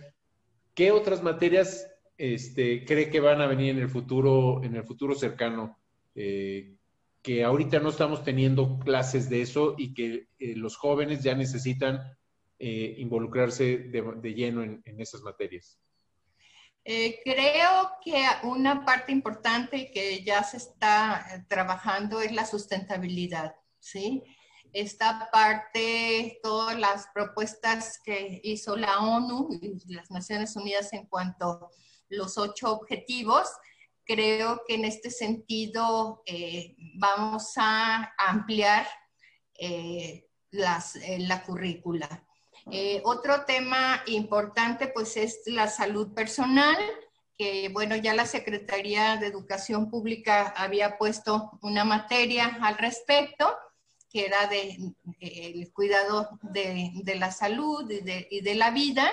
¿Qué 0.74 0.90
otras 0.90 1.22
materias 1.22 1.90
este, 2.18 2.84
cree 2.84 3.08
que 3.08 3.20
van 3.20 3.40
a 3.40 3.46
venir 3.46 3.70
en 3.70 3.78
el 3.78 3.88
futuro, 3.88 4.62
en 4.62 4.76
el 4.76 4.84
futuro 4.84 5.14
cercano? 5.14 5.78
Eh, 6.14 6.74
que 7.22 7.42
ahorita 7.42 7.80
no 7.80 7.88
estamos 7.88 8.22
teniendo 8.22 8.78
clases 8.78 9.30
de 9.30 9.40
eso 9.40 9.74
y 9.78 9.94
que 9.94 10.28
los 10.38 10.76
jóvenes 10.76 11.22
ya 11.24 11.34
necesitan 11.34 12.15
involucrarse 12.58 13.78
de, 13.78 14.34
lleno 14.34 14.62
en, 14.62 14.82
esas 14.98 15.22
materias. 15.22 15.78
creo 16.84 17.90
que 18.04 18.24
una 18.44 18.84
parte 18.84 19.12
importante 19.12 19.90
que 19.90 20.22
ya 20.24 20.42
se 20.42 20.56
está 20.56 21.44
trabajando 21.48 22.20
es 22.20 22.32
la 22.32 22.46
sustentabilidad. 22.46 23.54
¿sí? 23.78 24.22
Esta 24.72 25.30
parte, 25.32 26.38
todas 26.42 26.78
las 26.78 27.06
propuestas 27.14 27.98
que 28.04 28.42
hizo 28.44 28.76
la 28.76 28.98
ONU 28.98 29.48
y 29.50 29.94
las 29.94 30.10
Naciones 30.10 30.54
Unidas 30.54 30.92
en 30.92 31.06
cuanto 31.06 31.50
a 31.50 31.70
los 32.10 32.36
ocho 32.36 32.72
objetivos, 32.72 33.48
creo 34.04 34.62
que 34.66 34.74
en 34.74 34.84
este 34.84 35.10
sentido 35.10 36.22
eh, 36.26 36.76
vamos 36.96 37.52
a 37.56 38.12
ampliar 38.18 38.86
eh, 39.58 40.28
eh, 40.52 41.18
la 41.20 41.42
currícula. 41.44 42.25
Otro 43.04 43.44
tema 43.44 44.02
importante 44.06 44.88
pues 44.88 45.16
es 45.16 45.40
la 45.46 45.68
salud 45.68 46.12
personal, 46.14 46.76
que 47.38 47.68
bueno, 47.68 47.96
ya 47.96 48.14
la 48.14 48.26
Secretaría 48.26 49.16
de 49.16 49.26
Educación 49.26 49.90
Pública 49.90 50.54
había 50.56 50.98
puesto 50.98 51.58
una 51.62 51.84
materia 51.84 52.58
al 52.62 52.78
respecto 52.78 53.54
que 54.10 54.24
era 54.24 54.46
de, 54.46 54.78
el 55.20 55.72
cuidado 55.72 56.38
de, 56.40 56.90
de 57.02 57.14
la 57.16 57.30
salud 57.30 57.90
y 57.90 58.00
de, 58.00 58.26
y 58.30 58.40
de, 58.40 58.54
la 58.54 58.70
vida. 58.70 59.12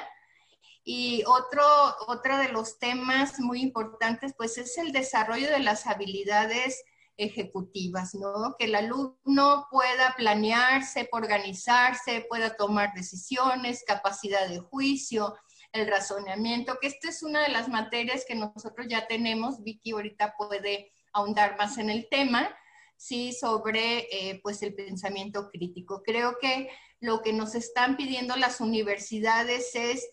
Y 0.83 1.23
otro, 1.25 1.63
otro 2.07 2.37
de 2.37 2.49
los 2.49 2.79
temas 2.79 3.39
muy 3.39 3.61
importantes, 3.61 4.33
pues 4.37 4.57
es 4.57 4.77
el 4.77 4.91
desarrollo 4.91 5.49
de 5.49 5.59
las 5.59 5.87
habilidades 5.87 6.83
ejecutivas, 7.17 8.15
¿no? 8.15 8.55
Que 8.57 8.65
el 8.65 8.75
alumno 8.75 9.67
pueda 9.69 10.15
planearse, 10.17 11.07
organizarse, 11.11 12.25
pueda 12.27 12.55
tomar 12.55 12.93
decisiones, 12.93 13.83
capacidad 13.85 14.47
de 14.47 14.59
juicio, 14.59 15.35
el 15.73 15.87
razonamiento, 15.87 16.77
que 16.79 16.87
esta 16.87 17.09
es 17.09 17.23
una 17.23 17.41
de 17.41 17.49
las 17.49 17.67
materias 17.67 18.25
que 18.27 18.35
nosotros 18.35 18.87
ya 18.87 19.07
tenemos. 19.07 19.63
Vicky 19.63 19.91
ahorita 19.91 20.35
puede 20.37 20.91
ahondar 21.13 21.57
más 21.57 21.77
en 21.77 21.89
el 21.89 22.07
tema, 22.09 22.55
sí 22.95 23.33
sobre 23.33 24.07
eh, 24.11 24.39
pues 24.43 24.61
el 24.61 24.75
pensamiento 24.75 25.49
crítico. 25.49 26.03
Creo 26.03 26.37
que 26.39 26.69
lo 26.99 27.21
que 27.21 27.33
nos 27.33 27.55
están 27.55 27.97
pidiendo 27.97 28.35
las 28.35 28.61
universidades 28.61 29.75
es 29.75 30.07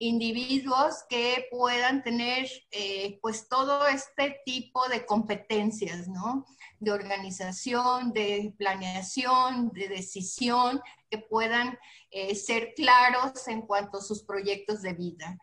individuos 0.00 1.04
que 1.10 1.46
puedan 1.50 2.02
tener 2.02 2.48
eh, 2.70 3.18
pues 3.20 3.48
todo 3.48 3.86
este 3.86 4.40
tipo 4.46 4.88
de 4.88 5.04
competencias, 5.04 6.08
¿no? 6.08 6.46
De 6.78 6.90
organización, 6.90 8.12
de 8.14 8.54
planeación, 8.56 9.70
de 9.72 9.88
decisión, 9.88 10.80
que 11.10 11.18
puedan 11.18 11.78
eh, 12.10 12.34
ser 12.34 12.72
claros 12.74 13.46
en 13.46 13.60
cuanto 13.60 13.98
a 13.98 14.02
sus 14.02 14.24
proyectos 14.24 14.80
de 14.80 14.94
vida. 14.94 15.36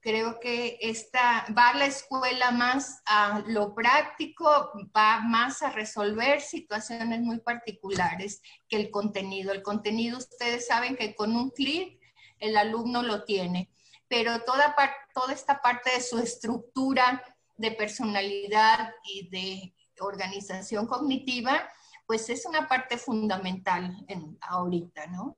Creo 0.00 0.40
que 0.40 0.78
esta 0.80 1.46
va 1.56 1.68
a 1.68 1.76
la 1.76 1.86
escuela 1.86 2.50
más 2.50 3.02
a 3.06 3.44
lo 3.46 3.76
práctico, 3.76 4.72
va 4.96 5.20
más 5.20 5.62
a 5.62 5.70
resolver 5.70 6.40
situaciones 6.40 7.20
muy 7.20 7.38
particulares 7.38 8.42
que 8.68 8.76
el 8.76 8.90
contenido. 8.90 9.52
El 9.52 9.62
contenido, 9.62 10.18
ustedes 10.18 10.66
saben 10.66 10.96
que 10.96 11.14
con 11.14 11.36
un 11.36 11.50
clic 11.50 12.00
el 12.40 12.56
alumno 12.56 13.04
lo 13.04 13.22
tiene 13.22 13.70
pero 14.10 14.40
toda, 14.44 14.74
toda 15.14 15.32
esta 15.32 15.62
parte 15.62 15.90
de 15.94 16.00
su 16.00 16.18
estructura 16.18 17.22
de 17.56 17.70
personalidad 17.70 18.92
y 19.04 19.28
de 19.30 19.74
organización 20.00 20.88
cognitiva, 20.88 21.68
pues 22.06 22.28
es 22.28 22.44
una 22.44 22.66
parte 22.66 22.98
fundamental 22.98 24.04
en, 24.08 24.36
ahorita, 24.40 25.06
¿no? 25.06 25.36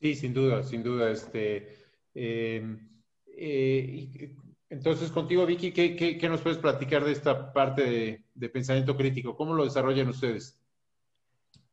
Sí, 0.00 0.16
sin 0.16 0.34
duda, 0.34 0.64
sin 0.64 0.82
duda. 0.82 1.12
Este, 1.12 1.76
em, 2.12 2.88
eh, 3.28 4.34
entonces, 4.68 5.12
contigo, 5.12 5.46
Vicky, 5.46 5.70
¿qué, 5.70 5.94
¿qué, 5.94 6.28
nos 6.28 6.40
puedes 6.40 6.58
platicar 6.58 7.04
de 7.04 7.12
esta 7.12 7.52
parte 7.52 7.84
de, 7.84 8.24
de, 8.34 8.48
pensamiento 8.48 8.96
crítico? 8.96 9.36
¿Cómo 9.36 9.54
lo 9.54 9.62
desarrollan 9.62 10.08
ustedes? 10.08 10.58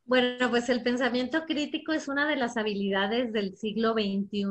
Bueno, 0.06 0.48
pues 0.52 0.70
el 0.70 0.84
pensamiento 0.84 1.46
crítico 1.48 1.92
es 1.92 2.08
una 2.08 2.28
de 2.28 2.36
las 2.36 2.56
habilidades 2.56 3.34
del 3.34 3.58
siglo 3.58 3.94
XXI 3.94 4.46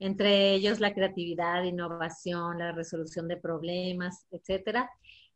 entre 0.00 0.54
ellos 0.54 0.80
la 0.80 0.94
creatividad, 0.94 1.62
innovación, 1.62 2.58
la 2.58 2.72
resolución 2.72 3.28
de 3.28 3.36
problemas, 3.36 4.26
etcétera. 4.30 4.90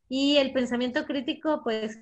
Y 0.08 0.38
el 0.38 0.52
pensamiento 0.52 1.04
crítico, 1.04 1.60
pues, 1.62 1.98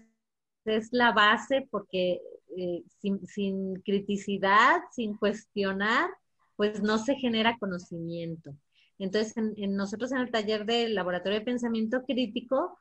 es 0.64 0.92
la 0.92 1.12
base 1.12 1.66
porque 1.70 2.20
eh, 2.56 2.84
sin, 3.26 3.80
criticidad, 3.84 4.80
sin 4.92 5.16
cuestionar, 5.16 6.08
pues 6.56 6.82
no 6.82 6.98
se 6.98 7.16
genera 7.16 7.58
conocimiento. 7.58 8.54
Entonces, 8.98 9.36
en, 9.36 9.74
nosotros 9.74 10.12
en 10.12 10.18
el 10.18 10.30
taller 10.30 10.64
del 10.64 10.94
laboratorio 10.94 11.40
de 11.40 11.44
pensamiento 11.44 12.04
crítico, 12.04 12.78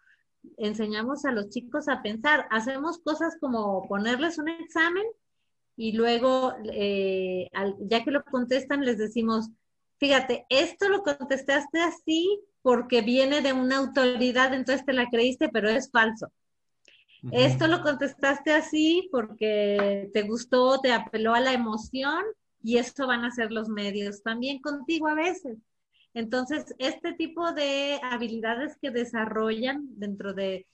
enseñamos 0.57 1.25
a 1.25 1.31
los 1.31 1.49
chicos 1.49 1.87
a 1.87 2.03
pensar, 2.03 2.45
hacemos 2.51 2.99
cosas 2.99 3.37
como 3.39 3.87
ponerles 3.87 4.37
un 4.37 4.49
examen 4.49 5.05
y 5.75 5.93
luego, 5.93 6.53
eh, 6.71 7.49
ya 7.79 8.03
que 8.03 8.11
lo 8.11 8.23
contestan, 8.25 8.85
les 8.85 8.97
decimos, 8.97 9.49
fíjate, 10.01 10.47
esto 10.49 10.89
lo 10.89 11.03
contestaste 11.03 11.79
así 11.79 12.41
porque 12.63 13.03
viene 13.03 13.41
de 13.41 13.53
una 13.53 13.77
autoridad, 13.77 14.51
entonces 14.51 14.83
te 14.83 14.93
la 14.93 15.07
creíste, 15.09 15.47
pero 15.49 15.69
es 15.69 15.91
falso. 15.91 16.31
Esto 17.31 17.67
lo 17.67 17.83
contestaste 17.83 18.51
así 18.51 19.07
porque 19.11 20.09
te 20.11 20.23
gustó, 20.23 20.79
te 20.79 20.91
apeló 20.91 21.35
a 21.35 21.39
la 21.39 21.53
emoción 21.53 22.23
y 22.63 22.77
eso 22.77 23.05
van 23.05 23.23
a 23.25 23.29
ser 23.31 23.51
los 23.51 23.69
medios 23.69 24.23
también 24.23 24.59
contigo 24.59 25.07
a 25.07 25.13
veces. 25.13 25.59
Entonces, 26.15 26.73
este 26.79 27.13
tipo 27.13 27.53
de 27.53 27.99
habilidades 28.01 28.77
que 28.81 28.89
desarrollan 28.89 29.83
dentro 29.99 30.33
de, 30.33 30.65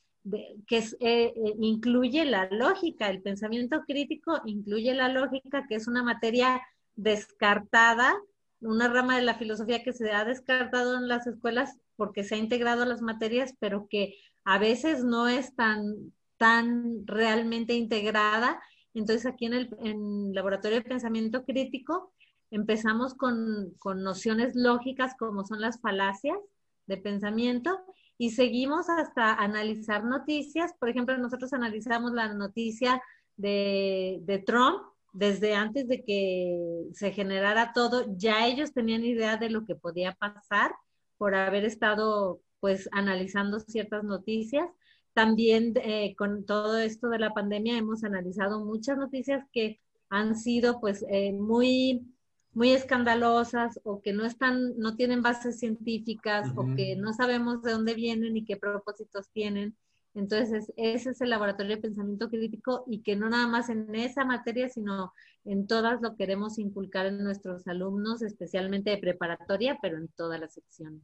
que 0.67 0.77
eh, 0.77 0.85
eh, 1.01 1.33
incluye 1.59 2.23
la 2.23 2.47
lógica, 2.49 3.09
el 3.09 3.21
pensamiento 3.21 3.83
crítico 3.85 4.39
incluye 4.45 4.93
la 4.93 5.09
lógica, 5.09 5.65
que 5.67 5.75
es 5.75 5.85
una 5.85 6.01
materia 6.01 6.61
descartada 6.95 8.15
una 8.61 8.87
rama 8.87 9.17
de 9.17 9.23
la 9.23 9.35
filosofía 9.35 9.83
que 9.83 9.93
se 9.93 10.11
ha 10.11 10.25
descartado 10.25 10.97
en 10.97 11.07
las 11.07 11.27
escuelas 11.27 11.77
porque 11.95 12.23
se 12.23 12.35
ha 12.35 12.37
integrado 12.37 12.83
a 12.83 12.87
las 12.87 13.01
materias, 13.01 13.53
pero 13.59 13.87
que 13.89 14.15
a 14.43 14.57
veces 14.59 15.03
no 15.03 15.27
es 15.27 15.55
tan, 15.55 16.13
tan 16.37 17.05
realmente 17.05 17.73
integrada. 17.73 18.61
Entonces 18.93 19.25
aquí 19.25 19.45
en 19.45 19.53
el 19.53 20.33
laboratorio 20.33 20.77
de 20.77 20.89
pensamiento 20.89 21.43
crítico 21.43 22.13
empezamos 22.51 23.13
con, 23.13 23.73
con 23.79 24.03
nociones 24.03 24.55
lógicas 24.55 25.15
como 25.17 25.45
son 25.45 25.61
las 25.61 25.81
falacias 25.81 26.37
de 26.85 26.97
pensamiento 26.97 27.79
y 28.17 28.31
seguimos 28.31 28.89
hasta 28.89 29.33
analizar 29.33 30.03
noticias. 30.03 30.73
Por 30.79 30.89
ejemplo, 30.89 31.17
nosotros 31.17 31.53
analizamos 31.53 32.13
la 32.13 32.33
noticia 32.33 33.01
de, 33.35 34.19
de 34.21 34.39
Trump 34.39 34.81
desde 35.17 35.55
antes 35.55 35.87
de 35.87 36.03
que 36.03 36.89
se 36.93 37.11
generara 37.11 37.73
todo, 37.73 38.05
ya 38.15 38.45
ellos 38.45 38.71
tenían 38.71 39.03
idea 39.03 39.37
de 39.37 39.49
lo 39.49 39.65
que 39.65 39.73
podía 39.73 40.13
pasar 40.13 40.75
por 41.17 41.33
haber 41.33 41.65
estado 41.65 42.39
pues 42.59 42.87
analizando 42.91 43.59
ciertas 43.59 44.03
noticias. 44.03 44.69
También 45.13 45.73
eh, 45.77 46.13
con 46.15 46.45
todo 46.45 46.77
esto 46.77 47.09
de 47.09 47.17
la 47.17 47.33
pandemia 47.33 47.79
hemos 47.79 48.03
analizado 48.03 48.63
muchas 48.63 48.99
noticias 48.99 49.43
que 49.51 49.79
han 50.09 50.35
sido 50.35 50.79
pues 50.79 51.03
eh, 51.09 51.33
muy 51.33 52.05
muy 52.53 52.71
escandalosas 52.71 53.79
o 53.83 54.01
que 54.01 54.13
no 54.13 54.25
están, 54.25 54.77
no 54.77 54.95
tienen 54.95 55.21
bases 55.21 55.59
científicas 55.59 56.51
o 56.55 56.75
que 56.75 56.95
no 56.95 57.13
sabemos 57.13 57.61
de 57.61 57.71
dónde 57.71 57.93
vienen 57.93 58.35
y 58.35 58.45
qué 58.45 58.57
propósitos 58.57 59.29
tienen. 59.31 59.75
Entonces, 60.17 60.73
ese 60.77 61.11
es 61.11 61.21
el 61.21 61.29
laboratorio 61.29 61.75
de 61.75 61.81
pensamiento 61.83 62.27
crítico 62.27 62.83
y 62.87 63.03
que 63.03 63.15
no 63.15 63.29
nada 63.29 63.47
más 63.47 63.69
en 63.69 63.93
esa 63.93 64.25
materia, 64.25 64.67
sino 64.67 65.13
en 65.45 65.67
todas 65.67 66.01
lo 66.01 66.15
queremos 66.15 66.57
inculcar 66.57 67.05
en 67.05 67.23
nuestros 67.23 67.67
alumnos, 67.67 68.23
especialmente 68.23 68.89
de 68.89 68.97
preparatoria, 68.97 69.77
pero 69.79 69.97
en 69.97 70.07
todas 70.07 70.39
las 70.39 70.55
secciones. 70.55 71.03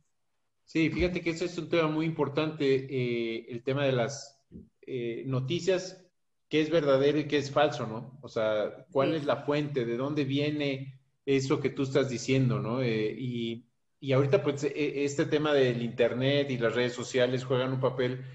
Sí, 0.66 0.90
fíjate 0.90 1.22
que 1.22 1.30
ese 1.30 1.46
es 1.46 1.56
un 1.60 1.70
tema 1.70 1.90
muy 1.90 2.08
importante, 2.08 2.66
eh, 2.66 3.46
el 3.50 3.62
tema 3.62 3.86
de 3.86 3.92
las 3.92 4.42
eh, 4.82 5.22
noticias, 5.28 6.04
qué 6.50 6.62
es 6.62 6.72
verdadero 6.72 7.20
y 7.20 7.28
qué 7.28 7.38
es 7.38 7.52
falso, 7.52 7.86
¿no? 7.86 8.18
O 8.24 8.28
sea, 8.28 8.88
cuál 8.92 9.14
es 9.14 9.26
la 9.26 9.44
fuente, 9.44 9.86
de 9.86 9.96
dónde 9.96 10.26
viene 10.26 11.00
eso 11.24 11.60
que 11.60 11.70
tú 11.70 11.84
estás 11.84 12.10
diciendo, 12.10 12.58
¿no? 12.58 12.82
Eh, 12.82 13.16
y, 13.16 13.68
y 14.00 14.14
ahorita, 14.14 14.42
pues, 14.42 14.64
e, 14.64 15.04
este 15.04 15.28
tema 15.28 15.54
del 15.54 15.84
Internet 15.84 16.50
y 16.50 16.58
las 16.58 16.74
redes 16.74 16.94
sociales 16.94 17.46
juegan 17.46 17.74
un 17.74 17.80
papel 17.80 18.26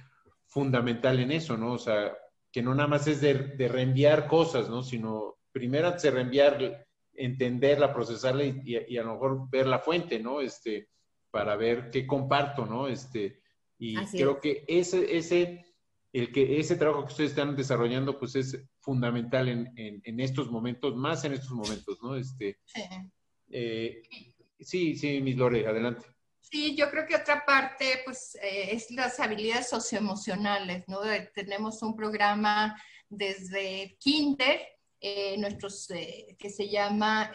fundamental 0.49 1.21
en 1.21 1.31
eso, 1.31 1.57
¿no? 1.57 1.73
O 1.73 1.79
sea, 1.79 2.17
que 2.51 2.63
no 2.63 2.75
nada 2.75 2.89
más 2.89 3.07
es 3.07 3.21
de, 3.21 3.35
reenviar 3.69 4.27
cosas, 4.27 4.69
¿no? 4.69 4.83
Sino 4.83 5.37
primero 5.53 5.89
antes 5.89 6.03
de 6.03 6.11
reenviar, 6.11 6.87
entenderla, 7.15 7.93
procesarla 7.93 8.45
y, 8.45 8.97
a 8.97 9.03
lo 9.03 9.13
mejor 9.13 9.51
ver 9.51 9.67
la 9.67 9.79
fuente, 9.79 10.19
¿no? 10.19 10.41
Este, 10.41 10.89
para 11.31 11.57
ver 11.57 11.91
qué 11.91 12.07
comparto, 12.07 12.65
¿no? 12.65 12.89
Este, 12.89 13.41
y 13.79 13.97
creo 14.07 14.41
que 14.41 14.65
ese, 14.67 15.17
ese, 15.17 15.65
el 16.13 16.33
que 16.33 16.59
ese 16.59 16.77
trabajo 16.77 17.05
que 17.05 17.13
ustedes 17.13 17.31
están 17.31 17.55
desarrollando, 17.55 18.19
pues 18.19 18.35
es 18.35 18.65
fundamental 18.81 19.49
en, 19.49 19.71
en, 19.77 20.21
estos 20.21 20.51
momentos, 20.51 20.97
más 20.97 21.25
en 21.25 21.35
estos 21.35 21.51
momentos, 21.51 21.99
¿no? 22.03 22.17
Este, 22.17 22.59
sí. 22.65 22.81
Eh, 23.51 24.03
sí, 24.61 24.97
sí, 24.97 25.21
Miss 25.21 25.37
Lore, 25.37 25.67
adelante. 25.67 26.07
Sí, 26.51 26.75
yo 26.75 26.91
creo 26.91 27.07
que 27.07 27.17
otra 27.17 27.45
parte, 27.45 28.01
pues, 28.07 28.35
eh, 28.37 28.71
es 28.73 28.91
las 28.91 29.21
habilidades 29.21 29.69
socioemocionales, 29.69 30.89
¿no? 30.89 31.01
tenemos 31.35 31.83
un 31.83 31.95
programa 31.95 32.75
desde 33.11 33.97
kinder, 34.01 34.59
eh, 35.01 35.37
nuestros, 35.37 35.91
eh, 35.91 36.37
que 36.39 36.49
se 36.49 36.71
llama 36.71 37.31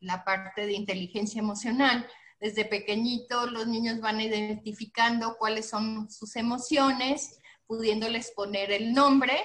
la 0.00 0.24
parte 0.24 0.66
de 0.66 0.72
inteligencia 0.72 1.40
emocional. 1.40 2.08
Desde 2.40 2.64
pequeñitos 2.64 3.52
los 3.52 3.66
niños 3.66 4.00
van 4.00 4.20
identificando 4.20 5.36
cuáles 5.38 5.68
son 5.68 6.10
sus 6.10 6.34
emociones, 6.36 7.38
pudiéndoles 7.66 8.30
poner 8.30 8.72
el 8.72 8.94
nombre 8.94 9.36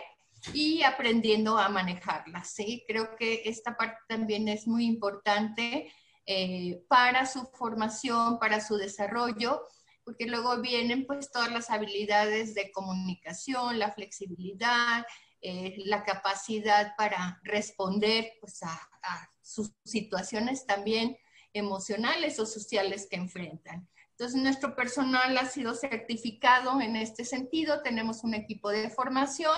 y 0.53 0.83
aprendiendo 0.83 1.57
a 1.57 1.67
manejarlas, 1.67 2.51
¿sí? 2.51 2.85
Creo 2.87 3.15
que 3.17 3.41
esta 3.45 3.75
parte 3.75 3.99
también 4.07 4.47
es 4.47 4.65
muy 4.65 4.85
importante 4.85 5.91
eh, 6.25 6.83
para 6.87 7.25
su 7.25 7.45
formación, 7.53 8.39
para 8.39 8.61
su 8.61 8.77
desarrollo, 8.77 9.61
porque 10.03 10.25
luego 10.25 10.61
vienen 10.61 11.05
pues 11.05 11.31
todas 11.31 11.51
las 11.51 11.69
habilidades 11.69 12.55
de 12.55 12.71
comunicación, 12.71 13.79
la 13.79 13.91
flexibilidad, 13.91 15.05
eh, 15.41 15.75
la 15.85 16.03
capacidad 16.03 16.95
para 16.97 17.41
responder 17.43 18.31
pues, 18.39 18.63
a, 18.63 18.73
a, 18.73 19.29
sus 19.41 19.73
situaciones 19.83 20.65
también 20.65 21.17
emocionales 21.51 22.39
o 22.39 22.45
sociales 22.45 23.07
que 23.09 23.17
enfrentan. 23.17 23.89
Entonces, 24.11 24.41
nuestro 24.41 24.75
personal 24.75 25.37
ha 25.37 25.45
sido 25.45 25.73
certificado 25.73 26.79
en 26.79 26.95
este 26.95 27.25
sentido, 27.25 27.81
tenemos 27.81 28.23
un 28.23 28.33
equipo 28.35 28.69
de 28.69 28.89
formación 28.89 29.57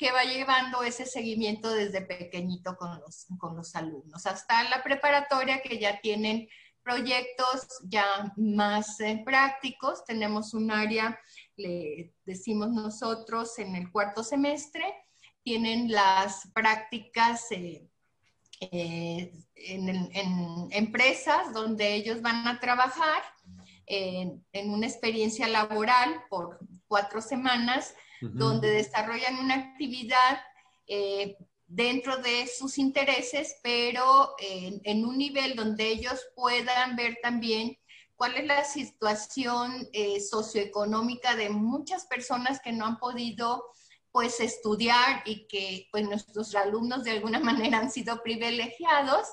que 0.00 0.12
va 0.12 0.24
llevando 0.24 0.82
ese 0.82 1.04
seguimiento 1.04 1.70
desde 1.70 2.00
pequeñito 2.00 2.74
con 2.78 2.98
los, 3.00 3.26
con 3.38 3.54
los 3.54 3.76
alumnos, 3.76 4.24
hasta 4.24 4.64
la 4.70 4.82
preparatoria 4.82 5.60
que 5.60 5.78
ya 5.78 6.00
tienen 6.00 6.48
proyectos 6.82 7.66
ya 7.84 8.32
más 8.38 8.98
eh, 9.00 9.20
prácticos. 9.22 10.02
Tenemos 10.06 10.54
un 10.54 10.70
área 10.70 11.20
le 11.60 12.14
decimos 12.24 12.70
nosotros 12.70 13.58
en 13.58 13.76
el 13.76 13.90
cuarto 13.92 14.24
semestre, 14.24 14.94
tienen 15.42 15.92
las 15.92 16.48
prácticas 16.54 17.50
eh, 17.52 17.86
eh, 18.60 19.32
en, 19.54 20.68
empresas 20.70 21.52
donde 21.52 21.94
ellos 21.94 22.22
van 22.22 22.48
a 22.48 22.58
trabajar 22.60 23.22
en, 23.86 24.42
una 24.70 24.86
experiencia 24.86 25.48
laboral 25.48 26.22
por 26.30 26.58
cuatro 26.86 27.20
semanas, 27.20 27.94
donde 28.20 28.70
desarrollan 28.70 29.38
una 29.38 29.54
actividad 29.54 30.40
eh, 30.86 31.36
dentro 31.66 32.16
de 32.18 32.48
sus 32.48 32.78
intereses, 32.78 33.56
pero 33.62 34.34
en, 34.38 35.04
un 35.04 35.16
nivel 35.16 35.54
donde 35.54 35.88
ellos 35.88 36.20
puedan 36.34 36.96
ver 36.96 37.18
también 37.22 37.78
cuál 38.16 38.36
es 38.36 38.44
la 38.44 38.64
situación 38.64 39.88
eh, 39.92 40.20
socioeconómica 40.20 41.36
de 41.36 41.48
muchas 41.48 42.06
personas 42.06 42.60
que 42.60 42.72
no 42.72 42.86
han 42.86 42.98
podido 42.98 43.64
pues 44.12 44.40
estudiar 44.40 45.22
y 45.24 45.46
que 45.46 45.88
pues 45.92 46.04
nuestros 46.04 46.54
alumnos 46.54 47.04
de 47.04 47.12
alguna 47.12 47.38
manera 47.40 47.78
han 47.78 47.90
sido 47.90 48.22
privilegiados 48.22 49.28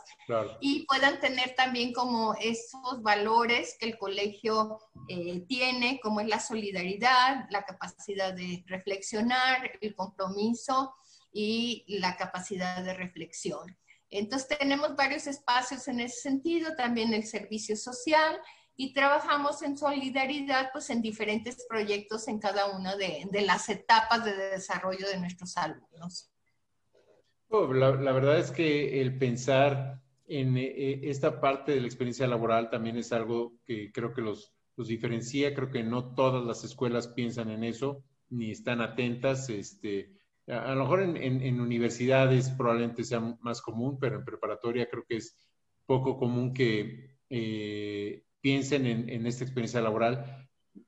y 0.59 0.85
puedan 0.85 1.19
tener 1.19 1.55
también 1.55 1.93
como 1.93 2.35
esos 2.35 3.01
valores 3.01 3.75
que 3.79 3.87
el 3.87 3.97
colegio 3.97 4.79
eh, 5.07 5.41
tiene, 5.47 5.99
como 6.01 6.21
es 6.21 6.27
la 6.27 6.39
solidaridad, 6.39 7.45
la 7.49 7.63
capacidad 7.63 8.33
de 8.33 8.63
reflexionar, 8.67 9.71
el 9.81 9.95
compromiso 9.95 10.93
y 11.31 11.85
la 11.99 12.17
capacidad 12.17 12.83
de 12.83 12.93
reflexión. 12.93 13.77
Entonces 14.09 14.57
tenemos 14.57 14.95
varios 14.95 15.27
espacios 15.27 15.87
en 15.87 15.99
ese 15.99 16.21
sentido, 16.21 16.75
también 16.75 17.13
el 17.13 17.25
servicio 17.25 17.75
social 17.75 18.39
y 18.79 18.93
trabajamos 18.93 19.63
en 19.63 19.75
solidaridad 19.75 20.69
pues 20.71 20.91
en 20.91 21.01
diferentes 21.01 21.65
proyectos 21.67 22.27
en 22.27 22.39
cada 22.39 22.77
una 22.77 22.95
de, 22.95 23.27
las 23.43 23.67
etapas 23.69 24.23
de 24.23 24.35
desarrollo 24.35 25.07
de 25.07 25.19
nuestros 25.19 25.57
alumnos. 25.57 26.31
Oh, 27.49 27.73
la, 27.73 27.89
verdad 27.89 28.37
es 28.37 28.51
que 28.51 29.01
el 29.01 29.17
pensar 29.17 29.99
en 30.27 30.57
eh, 30.57 30.99
esta 31.09 31.41
parte 31.41 31.71
de 31.71 31.81
la 31.81 31.87
experiencia 31.87 32.27
laboral 32.27 32.69
también 32.69 32.97
es 32.97 33.11
algo 33.11 33.55
que 33.65 33.91
creo 33.91 34.13
que 34.13 34.21
los, 34.21 34.53
los 34.75 34.87
diferencia, 34.87 35.55
creo 35.55 35.71
que 35.71 35.83
no 35.83 36.13
todas 36.13 36.45
las 36.45 36.63
escuelas 36.63 37.07
piensan 37.07 37.49
en 37.49 37.63
eso, 37.63 38.03
ni 38.29 38.51
están 38.51 38.81
atentas, 38.81 39.49
este, 39.49 40.11
a, 40.45 40.75
lo 40.75 40.81
mejor 40.83 41.01
en, 41.01 41.17
en, 41.17 41.59
universidades 41.59 42.49
probablemente 42.51 43.03
sea 43.03 43.21
más 43.41 43.61
común, 43.61 43.97
pero 43.99 44.17
en 44.17 44.25
preparatoria 44.25 44.87
creo 44.89 45.03
que 45.07 45.17
es 45.17 45.35
poco 45.85 46.17
común 46.17 46.53
que 46.53 47.17
eh, 47.29 48.23
piensen 48.41 48.85
en, 48.85 49.25
esta 49.25 49.43
experiencia 49.43 49.81
laboral. 49.81 50.47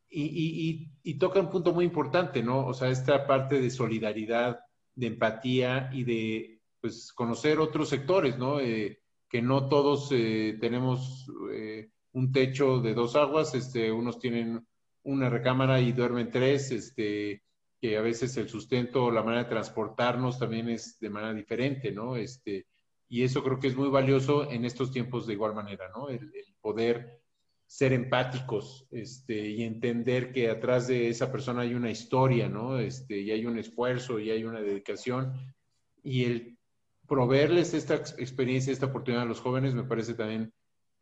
Y, 0.09 1.17
toca 1.19 1.39
un 1.39 1.49
punto 1.49 1.73
muy 1.73 1.85
importante, 1.85 2.41
¿no? 2.41 2.65
O 2.65 2.73
sea, 2.73 2.89
esta 2.89 3.27
parte 3.27 3.59
de 3.59 3.69
solidaridad, 3.69 4.59
de 4.95 5.07
empatía 5.07 5.89
y 5.93 6.03
de 6.03 6.61
pues, 6.81 7.11
conocer 7.13 7.59
otros 7.59 7.89
sectores, 7.89 8.37
¿no? 8.37 8.59
Eh, 8.59 9.01
que 9.29 9.41
no 9.41 9.69
todos 9.69 10.09
eh, 10.11 10.57
tenemos 10.59 11.27
eh, 11.51 11.89
un 12.13 12.31
techo 12.31 12.79
de 12.79 12.93
dos 12.93 13.15
aguas, 13.15 13.53
este, 13.53 13.91
unos 13.91 14.19
tienen 14.19 14.65
una 15.03 15.29
recámara 15.29 15.79
y 15.81 15.91
duermen 15.91 16.31
tres, 16.31 16.71
este, 16.71 17.43
que 17.79 17.97
a 17.97 18.01
veces 18.01 18.35
el 18.37 18.49
sustento, 18.49 19.11
la 19.11 19.23
manera 19.23 19.43
de 19.43 19.49
transportarnos 19.49 20.39
también 20.39 20.69
es 20.69 20.99
de 20.99 21.09
manera 21.09 21.33
diferente, 21.33 21.91
¿no? 21.91 22.15
Este, 22.15 22.67
y 23.07 23.23
eso 23.23 23.43
creo 23.43 23.59
que 23.59 23.67
es 23.67 23.75
muy 23.75 23.89
valioso 23.89 24.49
en 24.49 24.65
estos 24.65 24.91
tiempos 24.91 25.27
de 25.27 25.33
igual 25.33 25.55
manera, 25.55 25.89
¿no? 25.89 26.09
el 26.09 26.31
poder 26.61 27.18
ser 27.69 27.93
empáticos 27.93 28.87
este, 28.89 29.47
y 29.47 29.61
entender 29.61 30.31
que 30.31 30.49
atrás 30.49 30.87
de 30.87 31.07
esa 31.07 31.31
persona 31.31 31.61
hay 31.61 31.75
una 31.75 31.91
historia, 31.91 32.49
¿no? 32.49 32.79
Este, 32.79 33.19
y 33.19 33.29
hay 33.29 33.45
un 33.45 33.59
esfuerzo 33.59 34.19
y 34.19 34.31
hay 34.31 34.43
una 34.43 34.59
dedicación. 34.59 35.33
Y 36.01 36.25
el 36.25 36.57
proveerles 37.07 37.75
esta 37.75 37.93
experiencia, 37.93 38.73
esta 38.73 38.87
oportunidad 38.87 39.21
a 39.21 39.27
los 39.27 39.41
jóvenes 39.41 39.75
me 39.75 39.83
parece 39.83 40.15
también 40.15 40.51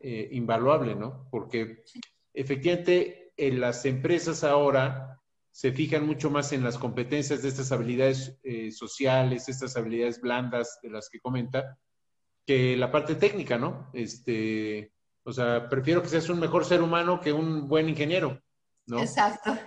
eh, 0.02 0.28
invaluable, 0.34 0.94
¿no? 0.94 1.30
Porque 1.32 1.86
efectivamente 2.34 3.32
en 3.38 3.62
las 3.62 3.86
empresas 3.86 4.44
ahora 4.44 5.22
se 5.52 5.72
fijan 5.72 6.06
mucho 6.06 6.30
más 6.30 6.52
en 6.52 6.66
las 6.66 6.78
competencias 6.78 7.44
de 7.44 7.48
estas 7.48 7.72
habilidades 7.72 8.38
eh, 8.44 8.72
sociales, 8.72 9.48
estas 9.48 9.78
habilidades 9.78 10.20
blandas 10.20 10.80
de 10.84 10.90
las 10.90 11.10
que 11.10 11.22
comenta, 11.22 11.80
que 12.46 12.76
la 12.76 12.92
parte 12.92 13.16
técnica, 13.16 13.58
¿no? 13.58 13.90
Este, 13.94 14.92
o 15.28 15.34
sea, 15.34 15.68
prefiero 15.68 16.02
que 16.02 16.08
seas 16.08 16.30
un 16.30 16.40
mejor 16.40 16.64
ser 16.64 16.82
humano 16.82 17.20
que 17.20 17.34
un 17.34 17.68
buen 17.68 17.90
ingeniero, 17.90 18.42
¿no? 18.86 19.02
Exacto. 19.02 19.58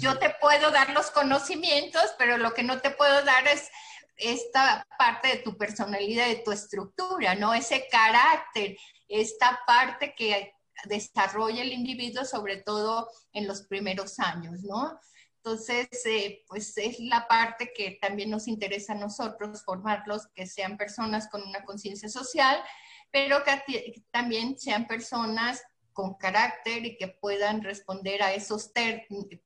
Yo 0.00 0.18
te 0.18 0.34
puedo 0.42 0.70
dar 0.70 0.90
los 0.90 1.10
conocimientos, 1.10 2.02
pero 2.18 2.36
lo 2.36 2.52
que 2.52 2.62
no 2.62 2.78
te 2.78 2.90
puedo 2.90 3.24
dar 3.24 3.48
es 3.48 3.70
esta 4.16 4.86
parte 4.98 5.28
de 5.28 5.36
tu 5.38 5.56
personalidad, 5.56 6.26
de 6.26 6.42
tu 6.44 6.52
estructura, 6.52 7.34
¿no? 7.34 7.54
Ese 7.54 7.88
carácter, 7.90 8.76
esta 9.08 9.58
parte 9.66 10.14
que 10.14 10.52
desarrolla 10.84 11.62
el 11.62 11.72
individuo, 11.72 12.26
sobre 12.26 12.58
todo 12.58 13.08
en 13.32 13.48
los 13.48 13.62
primeros 13.62 14.18
años, 14.18 14.60
¿no? 14.64 15.00
Entonces, 15.36 15.88
eh, 16.04 16.44
pues 16.46 16.76
es 16.76 16.98
la 17.00 17.26
parte 17.26 17.72
que 17.74 17.98
también 18.02 18.28
nos 18.28 18.46
interesa 18.46 18.92
a 18.92 18.96
nosotros, 18.96 19.64
formarlos, 19.64 20.26
que 20.34 20.46
sean 20.46 20.76
personas 20.76 21.26
con 21.30 21.42
una 21.42 21.64
conciencia 21.64 22.10
social, 22.10 22.62
pero 23.10 23.42
que 23.44 24.02
también 24.10 24.58
sean 24.58 24.86
personas 24.86 25.62
con 25.92 26.14
carácter 26.14 26.84
y 26.84 26.96
que 26.96 27.08
puedan 27.08 27.62
responder 27.62 28.22
a 28.22 28.32
esos 28.32 28.70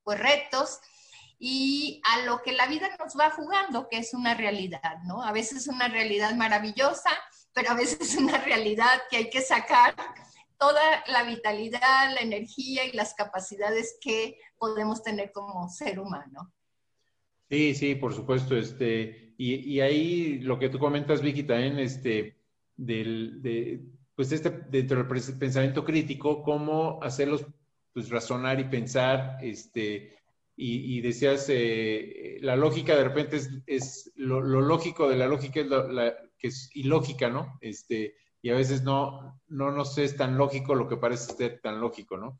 pues, 0.04 0.20
retos 0.20 0.80
y 1.38 2.00
a 2.04 2.26
lo 2.26 2.42
que 2.42 2.52
la 2.52 2.66
vida 2.66 2.94
nos 2.98 3.18
va 3.18 3.30
jugando, 3.30 3.88
que 3.88 3.98
es 3.98 4.14
una 4.14 4.34
realidad, 4.34 4.98
¿no? 5.06 5.22
A 5.22 5.32
veces 5.32 5.66
una 5.66 5.88
realidad 5.88 6.34
maravillosa, 6.34 7.10
pero 7.52 7.70
a 7.70 7.74
veces 7.74 8.16
una 8.16 8.38
realidad 8.38 9.00
que 9.10 9.16
hay 9.16 9.30
que 9.30 9.40
sacar 9.40 9.94
toda 10.58 11.02
la 11.08 11.24
vitalidad, 11.24 12.14
la 12.14 12.20
energía 12.20 12.84
y 12.84 12.92
las 12.92 13.14
capacidades 13.14 13.98
que 14.00 14.38
podemos 14.58 15.02
tener 15.02 15.32
como 15.32 15.68
ser 15.68 15.98
humano. 15.98 16.52
Sí, 17.50 17.74
sí, 17.74 17.94
por 17.94 18.14
supuesto. 18.14 18.56
Este, 18.56 19.34
y, 19.36 19.54
y 19.56 19.80
ahí 19.80 20.38
lo 20.38 20.58
que 20.58 20.68
tú 20.68 20.78
comentas, 20.78 21.22
Vicky, 21.22 21.42
también, 21.42 21.78
este, 21.78 22.41
del, 22.76 23.42
de, 23.42 23.84
pues 24.14 24.32
este, 24.32 24.50
dentro 24.70 25.02
del 25.02 25.38
pensamiento 25.38 25.84
crítico, 25.84 26.42
cómo 26.42 27.02
hacerlos 27.02 27.46
pues 27.92 28.08
razonar 28.08 28.58
y 28.58 28.64
pensar, 28.64 29.38
este, 29.42 30.16
y, 30.56 31.00
decías, 31.00 31.46
eh, 31.48 32.38
la 32.40 32.56
lógica 32.56 32.94
de 32.94 33.04
repente 33.04 33.36
es, 33.36 33.50
es 33.66 34.12
lo, 34.16 34.40
lógico 34.40 35.08
de 35.08 35.16
la 35.16 35.26
lógica 35.26 35.60
es 35.60 35.66
la, 35.66 36.14
que 36.38 36.48
es 36.48 36.70
ilógica, 36.74 37.28
¿no? 37.30 37.58
Este, 37.60 38.14
y 38.42 38.50
a 38.50 38.54
veces 38.54 38.82
no, 38.82 39.40
no 39.48 39.70
nos 39.70 39.96
es 39.98 40.16
tan 40.16 40.36
lógico 40.36 40.74
lo 40.74 40.88
que 40.88 40.96
parece 40.96 41.34
ser 41.34 41.60
tan 41.60 41.80
lógico, 41.80 42.16
¿no? 42.16 42.38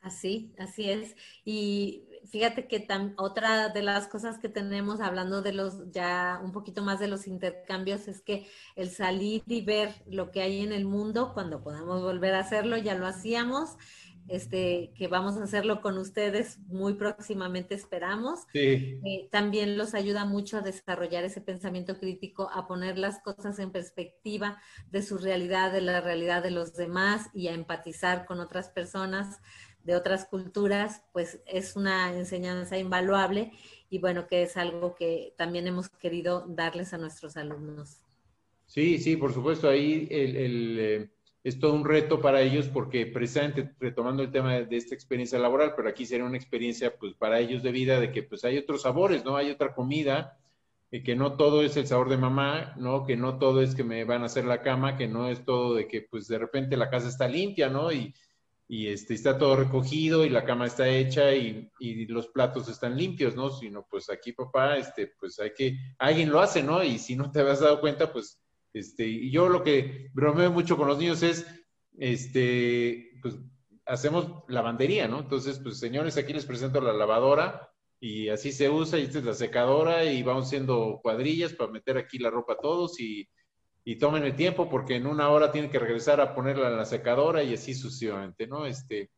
Así, 0.00 0.52
así 0.58 0.90
es. 0.90 1.16
Y 1.44 2.04
fíjate 2.30 2.66
que 2.66 2.86
otra 3.16 3.68
de 3.68 3.82
las 3.82 4.08
cosas 4.08 4.38
que 4.38 4.48
tenemos 4.48 5.00
hablando 5.00 5.42
de 5.42 5.52
los 5.52 5.90
ya 5.90 6.40
un 6.42 6.52
poquito 6.52 6.82
más 6.82 7.00
de 7.00 7.08
los 7.08 7.26
intercambios 7.26 8.08
es 8.08 8.22
que 8.22 8.46
el 8.76 8.90
salir 8.90 9.42
y 9.46 9.62
ver 9.62 9.90
lo 10.06 10.30
que 10.30 10.42
hay 10.42 10.60
en 10.60 10.72
el 10.72 10.84
mundo 10.84 11.32
cuando 11.34 11.62
podamos 11.62 12.02
volver 12.02 12.34
a 12.34 12.40
hacerlo, 12.40 12.76
ya 12.76 12.94
lo 12.94 13.06
hacíamos, 13.06 13.76
este, 14.28 14.92
que 14.96 15.08
vamos 15.08 15.36
a 15.36 15.44
hacerlo 15.44 15.80
con 15.80 15.98
ustedes 15.98 16.60
muy 16.68 16.94
próximamente, 16.94 17.74
esperamos. 17.74 18.40
Sí. 18.52 19.00
Eh, 19.04 19.28
también 19.30 19.76
los 19.76 19.94
ayuda 19.94 20.24
mucho 20.24 20.58
a 20.58 20.62
desarrollar 20.62 21.24
ese 21.24 21.40
pensamiento 21.40 21.98
crítico, 21.98 22.48
a 22.52 22.66
poner 22.68 22.98
las 22.98 23.20
cosas 23.20 23.58
en 23.58 23.72
perspectiva 23.72 24.60
de 24.90 25.02
su 25.02 25.18
realidad, 25.18 25.72
de 25.72 25.80
la 25.80 26.00
realidad 26.00 26.42
de 26.42 26.52
los 26.52 26.74
demás 26.74 27.30
y 27.34 27.48
a 27.48 27.52
empatizar 27.52 28.24
con 28.24 28.38
otras 28.38 28.68
personas 28.68 29.40
de 29.84 29.96
otras 29.96 30.26
culturas, 30.26 31.02
pues 31.12 31.40
es 31.46 31.76
una 31.76 32.16
enseñanza 32.16 32.78
invaluable 32.78 33.52
y 33.90 33.98
bueno, 33.98 34.26
que 34.26 34.42
es 34.42 34.56
algo 34.56 34.94
que 34.94 35.34
también 35.36 35.66
hemos 35.66 35.88
querido 35.88 36.46
darles 36.48 36.94
a 36.94 36.98
nuestros 36.98 37.36
alumnos. 37.36 38.00
Sí, 38.66 38.98
sí, 38.98 39.16
por 39.16 39.34
supuesto, 39.34 39.68
ahí 39.68 40.08
el, 40.10 40.78
eh, 40.80 41.10
es 41.44 41.58
todo 41.58 41.74
un 41.74 41.84
reto 41.84 42.20
para 42.20 42.40
ellos 42.40 42.68
porque 42.68 43.06
precisamente 43.06 43.74
retomando 43.80 44.22
el 44.22 44.30
tema 44.30 44.54
de, 44.60 44.76
esta 44.76 44.94
experiencia 44.94 45.38
laboral, 45.38 45.74
pero 45.76 45.88
aquí 45.88 46.06
sería 46.06 46.24
una 46.24 46.38
experiencia 46.38 46.96
pues 46.96 47.14
para 47.14 47.40
ellos 47.40 47.62
de 47.62 47.72
vida 47.72 48.00
de 48.00 48.12
que 48.12 48.22
pues 48.22 48.44
hay 48.44 48.56
otros 48.56 48.82
sabores, 48.82 49.24
¿no? 49.24 49.36
Hay 49.36 49.50
otra 49.50 49.74
comida, 49.74 50.38
eh, 50.90 51.02
que 51.02 51.16
no 51.16 51.36
todo 51.36 51.62
es 51.62 51.76
el 51.76 51.86
sabor 51.86 52.08
de 52.08 52.16
mamá, 52.16 52.74
¿no? 52.78 53.04
Que 53.04 53.16
no 53.16 53.38
todo 53.38 53.60
es 53.60 53.74
que 53.74 53.84
me 53.84 54.04
van 54.04 54.22
a 54.22 54.26
hacer 54.26 54.44
la 54.44 54.62
cama, 54.62 54.96
que 54.96 55.08
no 55.08 55.28
es 55.28 55.44
todo 55.44 55.74
de 55.74 55.86
que 55.86 56.02
pues 56.02 56.28
de 56.28 56.38
repente 56.38 56.76
la 56.76 56.88
casa 56.88 57.08
está 57.08 57.28
limpia, 57.28 57.68
¿no? 57.68 57.92
Y, 57.92 58.14
y 58.72 58.86
este, 58.86 59.12
está 59.12 59.36
todo 59.36 59.54
recogido 59.54 60.24
y 60.24 60.30
la 60.30 60.46
cama 60.46 60.66
está 60.66 60.88
hecha 60.88 61.34
y, 61.34 61.70
y, 61.78 62.06
los 62.06 62.28
platos 62.28 62.70
están 62.70 62.96
limpios, 62.96 63.36
¿no? 63.36 63.50
Sino 63.50 63.86
pues 63.86 64.08
aquí 64.08 64.32
papá, 64.32 64.78
este, 64.78 65.12
pues 65.20 65.38
hay 65.40 65.52
que, 65.52 65.76
alguien 65.98 66.30
lo 66.30 66.40
hace, 66.40 66.62
¿no? 66.62 66.82
Y 66.82 66.98
si 66.98 67.14
no 67.14 67.30
te 67.30 67.40
habías 67.40 67.60
dado 67.60 67.82
cuenta, 67.82 68.10
pues, 68.10 68.40
este, 68.72 69.06
y 69.06 69.30
yo 69.30 69.50
lo 69.50 69.62
que 69.62 70.08
bromeo 70.14 70.50
mucho 70.50 70.78
con 70.78 70.88
los 70.88 70.96
niños 70.96 71.22
es, 71.22 71.46
este, 71.98 73.10
pues 73.20 73.34
hacemos 73.84 74.42
lavandería, 74.48 75.06
¿no? 75.06 75.18
Entonces, 75.18 75.58
pues 75.58 75.78
señores, 75.78 76.16
aquí 76.16 76.32
les 76.32 76.46
presento 76.46 76.80
la 76.80 76.94
lavadora 76.94 77.68
y 78.00 78.30
así 78.30 78.52
se 78.52 78.70
usa 78.70 78.98
y 78.98 79.02
esta 79.02 79.18
es 79.18 79.24
la 79.26 79.34
secadora 79.34 80.06
y 80.06 80.22
vamos 80.22 80.46
haciendo 80.46 80.98
cuadrillas 81.02 81.52
para 81.52 81.70
meter 81.70 81.98
aquí 81.98 82.18
la 82.18 82.30
ropa 82.30 82.54
a 82.54 82.58
todos 82.58 82.98
y, 82.98 83.28
y 83.84 83.96
tomen 83.96 84.22
el 84.24 84.36
tiempo 84.36 84.68
porque 84.68 84.96
en 84.96 85.06
una 85.06 85.28
hora 85.30 85.50
tienen 85.50 85.70
que 85.70 85.78
regresar 85.78 86.20
a 86.20 86.34
ponerla 86.34 86.68
en 86.68 86.76
la 86.76 86.84
secadora 86.84 87.42
y 87.42 87.54
así 87.54 87.74
sucesivamente, 87.74 88.46
¿no? 88.46 88.66
Este, 88.66 89.10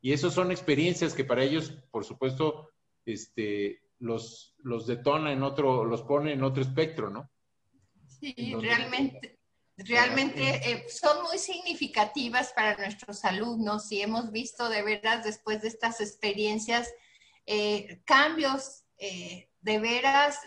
y 0.00 0.12
eso 0.12 0.30
son 0.30 0.50
experiencias 0.50 1.14
que 1.14 1.24
para 1.24 1.42
ellos, 1.42 1.72
por 1.90 2.04
supuesto, 2.04 2.70
este, 3.04 3.82
los, 3.98 4.54
los 4.58 4.86
detona 4.86 5.32
en 5.32 5.42
otro, 5.42 5.84
los 5.84 6.02
pone 6.02 6.32
en 6.32 6.42
otro 6.42 6.62
espectro, 6.62 7.10
¿no? 7.10 7.30
Sí, 8.06 8.54
realmente, 8.58 9.38
realmente 9.76 10.70
eh, 10.70 10.86
son 10.88 11.22
muy 11.24 11.38
significativas 11.38 12.52
para 12.54 12.76
nuestros 12.76 13.24
alumnos 13.24 13.92
y 13.92 14.00
hemos 14.00 14.32
visto 14.32 14.68
de 14.70 14.82
veras 14.82 15.24
después 15.24 15.60
de 15.60 15.68
estas 15.68 16.00
experiencias 16.00 16.92
eh, 17.44 18.00
cambios 18.04 18.84
eh, 18.98 19.50
de 19.66 19.80
veras, 19.80 20.38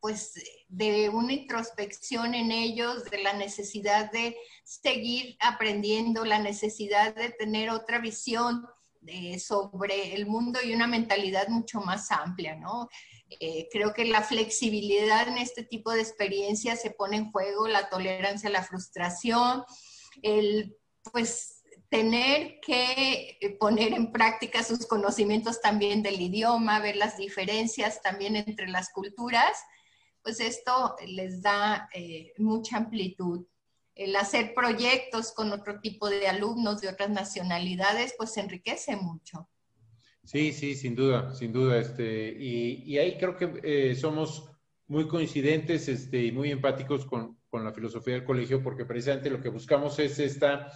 pues 0.00 0.34
de 0.68 1.08
una 1.08 1.32
introspección 1.32 2.34
en 2.34 2.52
ellos, 2.52 3.04
de 3.04 3.22
la 3.22 3.32
necesidad 3.32 4.12
de 4.12 4.36
seguir 4.64 5.36
aprendiendo, 5.40 6.26
la 6.26 6.38
necesidad 6.38 7.14
de 7.14 7.30
tener 7.30 7.70
otra 7.70 8.00
visión 8.00 8.66
sobre 9.38 10.14
el 10.14 10.26
mundo 10.26 10.60
y 10.62 10.74
una 10.74 10.86
mentalidad 10.86 11.48
mucho 11.48 11.80
más 11.80 12.12
amplia, 12.12 12.54
¿no? 12.54 12.90
Eh, 13.40 13.66
creo 13.72 13.94
que 13.94 14.04
la 14.04 14.22
flexibilidad 14.22 15.26
en 15.26 15.38
este 15.38 15.64
tipo 15.64 15.90
de 15.92 16.02
experiencias 16.02 16.82
se 16.82 16.90
pone 16.90 17.16
en 17.16 17.30
juego, 17.32 17.66
la 17.66 17.88
tolerancia 17.88 18.50
la 18.50 18.62
frustración, 18.62 19.64
el 20.22 20.76
pues 21.12 21.59
tener 21.90 22.60
que 22.60 23.36
eh, 23.40 23.56
poner 23.58 23.92
en 23.92 24.12
práctica 24.12 24.62
sus 24.62 24.86
conocimientos 24.86 25.60
también 25.60 26.02
del 26.02 26.20
idioma, 26.20 26.80
ver 26.80 26.96
las 26.96 27.18
diferencias 27.18 28.00
también 28.00 28.36
entre 28.36 28.68
las 28.68 28.90
culturas, 28.90 29.58
pues 30.22 30.38
esto 30.40 30.94
les 31.06 31.42
da 31.42 31.88
eh, 31.92 32.32
mucha 32.38 32.76
amplitud. 32.76 33.44
El 33.96 34.14
hacer 34.14 34.54
proyectos 34.54 35.32
con 35.32 35.52
otro 35.52 35.80
tipo 35.80 36.08
de 36.08 36.28
alumnos 36.28 36.80
de 36.80 36.88
otras 36.88 37.10
nacionalidades, 37.10 38.14
pues 38.16 38.36
enriquece 38.36 38.96
mucho. 38.96 39.48
Sí, 40.24 40.52
sí, 40.52 40.76
sin 40.76 40.94
duda, 40.94 41.34
sin 41.34 41.52
duda. 41.52 41.78
Este, 41.78 42.36
y, 42.38 42.96
ahí 42.98 43.18
creo 43.18 43.36
que 43.36 43.60
eh, 43.64 43.96
somos 43.96 44.48
muy 44.86 45.08
coincidentes 45.08 45.88
este, 45.88 46.24
y 46.24 46.32
muy 46.32 46.52
empáticos 46.52 47.04
con, 47.04 47.36
la 47.52 47.72
filosofía 47.72 48.14
del 48.14 48.24
colegio, 48.24 48.62
porque 48.62 48.84
precisamente 48.84 49.28
lo 49.28 49.40
que 49.40 49.48
buscamos 49.48 49.98
es 49.98 50.20
esta 50.20 50.70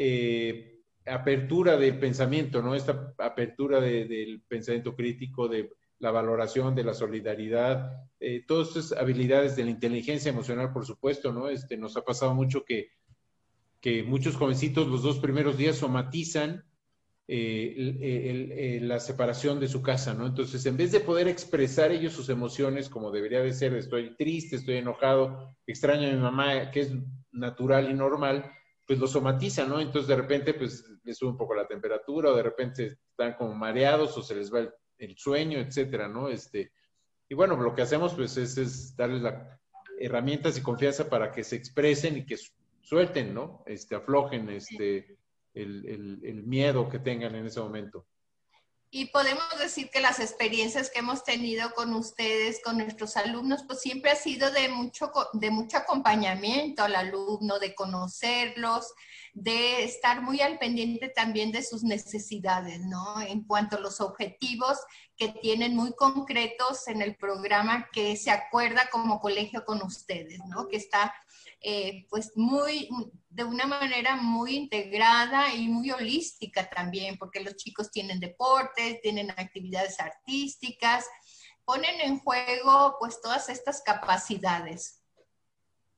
eh, 0.00 0.80
apertura 1.06 1.76
del 1.76 1.98
pensamiento, 1.98 2.62
¿no? 2.62 2.76
Esta 2.76 3.14
apertura 3.18 3.80
del 3.80 4.42
pensamiento 4.46 4.94
crítico, 4.94 5.48
de 5.48 5.72
la 5.98 6.12
valoración, 6.12 6.76
de 6.76 6.84
la 6.84 6.94
solidaridad, 6.94 7.90
eh, 8.20 8.44
todas 8.46 8.68
estas 8.76 8.92
habilidades 8.92 9.56
de 9.56 9.64
la 9.64 9.70
inteligencia 9.70 10.30
emocional, 10.30 10.72
por 10.72 10.86
supuesto, 10.86 11.32
¿no? 11.32 11.48
Este, 11.48 11.76
nos 11.76 11.96
ha 11.96 12.02
pasado 12.02 12.32
mucho 12.32 12.64
que, 12.64 12.92
que 13.80 14.04
muchos 14.04 14.36
jovencitos 14.36 14.86
los 14.86 15.02
dos 15.02 15.18
primeros 15.18 15.58
días 15.58 15.76
somatizan 15.76 16.64
eh, 17.26 18.78
la 18.82 19.00
separación 19.00 19.58
de 19.58 19.66
su 19.66 19.82
casa, 19.82 20.14
¿no? 20.14 20.26
Entonces, 20.26 20.64
en 20.66 20.76
vez 20.76 20.92
de 20.92 21.00
poder 21.00 21.26
expresar 21.26 21.90
ellos 21.90 22.12
sus 22.12 22.28
emociones 22.28 22.88
como 22.88 23.10
debería 23.10 23.40
de 23.40 23.52
ser, 23.52 23.74
estoy 23.74 24.14
triste, 24.16 24.54
estoy 24.54 24.76
enojado, 24.76 25.56
extraño 25.66 26.08
a 26.08 26.12
mi 26.12 26.20
mamá, 26.20 26.70
que 26.70 26.80
es 26.80 26.92
natural 27.32 27.90
y 27.90 27.94
normal, 27.94 28.52
pues 28.88 28.98
lo 28.98 29.06
somatizan, 29.06 29.68
¿no? 29.68 29.80
Entonces, 29.80 30.08
de 30.08 30.16
repente, 30.16 30.54
pues 30.54 30.82
les 31.04 31.18
sube 31.18 31.28
un 31.28 31.36
poco 31.36 31.54
la 31.54 31.68
temperatura, 31.68 32.30
o 32.30 32.34
de 32.36 32.42
repente 32.42 32.98
están 33.10 33.34
como 33.34 33.54
mareados, 33.54 34.16
o 34.16 34.22
se 34.22 34.34
les 34.34 34.52
va 34.52 34.66
el, 34.96 35.14
sueño, 35.18 35.58
etcétera, 35.58 36.08
¿no? 36.08 36.30
Este, 36.30 36.72
y 37.28 37.34
bueno, 37.34 37.54
lo 37.56 37.74
que 37.74 37.82
hacemos, 37.82 38.14
pues, 38.14 38.38
es, 38.38 38.56
es 38.56 38.96
darles 38.96 39.20
las 39.20 39.46
herramientas 40.00 40.56
y 40.56 40.62
confianza 40.62 41.10
para 41.10 41.30
que 41.30 41.44
se 41.44 41.56
expresen 41.56 42.16
y 42.16 42.24
que 42.24 42.38
suelten, 42.80 43.34
¿no? 43.34 43.62
Este, 43.66 43.94
aflojen, 43.94 44.48
este 44.48 45.18
el, 45.52 46.42
miedo 46.46 46.88
que 46.88 46.98
tengan 46.98 47.34
en 47.34 47.44
ese 47.44 47.60
momento. 47.60 48.06
Y 48.90 49.06
podemos 49.06 49.46
decir 49.58 49.90
que 49.90 50.00
las 50.00 50.18
experiencias 50.18 50.88
que 50.88 51.00
hemos 51.00 51.22
tenido 51.22 51.72
con 51.74 51.92
ustedes, 51.92 52.60
con 52.64 52.78
nuestros 52.78 53.18
alumnos, 53.18 53.64
pues 53.66 53.80
siempre 53.80 54.10
ha 54.10 54.16
sido 54.16 54.50
de 54.50 54.70
mucho, 54.70 55.12
de 55.34 55.50
mucho 55.50 55.76
acompañamiento 55.76 56.82
al 56.82 56.96
alumno, 56.96 57.58
de 57.58 57.74
conocerlos, 57.74 58.94
de 59.34 59.84
estar 59.84 60.22
muy 60.22 60.40
al 60.40 60.58
pendiente 60.58 61.10
también 61.10 61.52
de 61.52 61.62
sus 61.62 61.84
necesidades, 61.84 62.80
¿no? 62.80 63.20
En 63.20 63.44
cuanto 63.44 63.76
a 63.76 63.80
los 63.80 64.00
objetivos 64.00 64.78
que 65.16 65.28
tienen 65.28 65.76
muy 65.76 65.94
concretos 65.94 66.88
en 66.88 67.02
el 67.02 67.14
programa 67.16 67.88
que 67.92 68.16
se 68.16 68.30
acuerda 68.30 68.88
como 68.90 69.20
colegio 69.20 69.64
con 69.66 69.82
ustedes, 69.82 70.38
¿no? 70.48 70.66
Que 70.66 70.78
está 70.78 71.14
eh, 71.60 72.06
pues 72.08 72.32
muy, 72.36 72.88
de 73.28 73.42
una 73.42 73.66
manera 73.66 74.14
muy 74.14 74.54
integrada 74.54 75.52
y 75.54 75.66
muy 75.66 75.90
holística 75.90 76.70
también, 76.70 77.18
porque 77.18 77.40
los 77.40 77.56
chicos 77.56 77.90
tienen 77.90 78.20
deportes, 78.20 79.00
tienen 79.00 79.30
actividades 79.32 79.98
artísticas, 79.98 81.04
ponen 81.64 82.00
en 82.00 82.20
juego 82.20 82.96
pues 83.00 83.20
todas 83.20 83.48
estas 83.48 83.82
capacidades. 83.84 85.02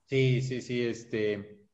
Sí, 0.07 0.41
sí, 0.41 0.63
sí, 0.63 0.83
este, 0.83 1.67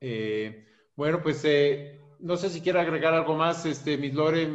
eh, 0.00 0.66
bueno, 0.96 1.22
pues 1.22 1.42
eh, 1.44 2.00
no 2.20 2.38
sé 2.38 2.48
si 2.48 2.62
quiere 2.62 2.80
agregar 2.80 3.12
algo 3.12 3.36
más, 3.36 3.66
este, 3.66 3.98
Miss 3.98 4.14
Lore, 4.14 4.46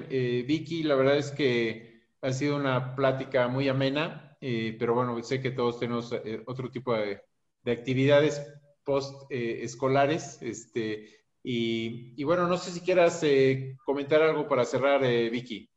Vicky, 0.44 0.82
la 0.82 0.96
verdad 0.96 1.18
es 1.18 1.30
que 1.30 2.08
ha 2.22 2.34
sido 2.34 2.56
una 2.56 2.96
plática 2.96 3.48
muy 3.48 3.70
amena, 3.70 4.36
pero 4.40 4.96
bueno, 4.96 5.22
sé 5.22 5.40
que 5.42 5.52
todos 5.52 5.80
tenemos 5.80 6.12
otro 6.48 6.72
tipo 6.72 6.96
de, 6.96 7.22
de 7.64 7.72
actividades 7.72 8.42
post 8.90 9.32
eh, 9.32 9.60
escolares. 9.62 10.42
Este, 10.42 11.08
y, 11.44 12.24
bueno, 12.24 12.48
no 12.48 12.58
sé 12.58 12.72
si 12.72 12.82
quieras 12.82 13.22
eh, 13.22 13.78
comentar 13.86 14.20
algo 14.24 14.48
para 14.48 14.66
cerrar, 14.66 15.04
eh, 15.04 15.30
Vicky. 15.30 15.70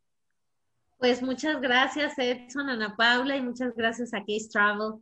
Pues 0.98 1.22
muchas 1.22 1.60
gracias, 1.60 2.18
Edson, 2.18 2.70
Ana 2.70 2.96
Paula, 2.96 3.36
y 3.36 3.42
muchas 3.42 3.74
gracias 3.76 4.14
a 4.14 4.20
Case 4.20 4.48
Travel 4.50 4.94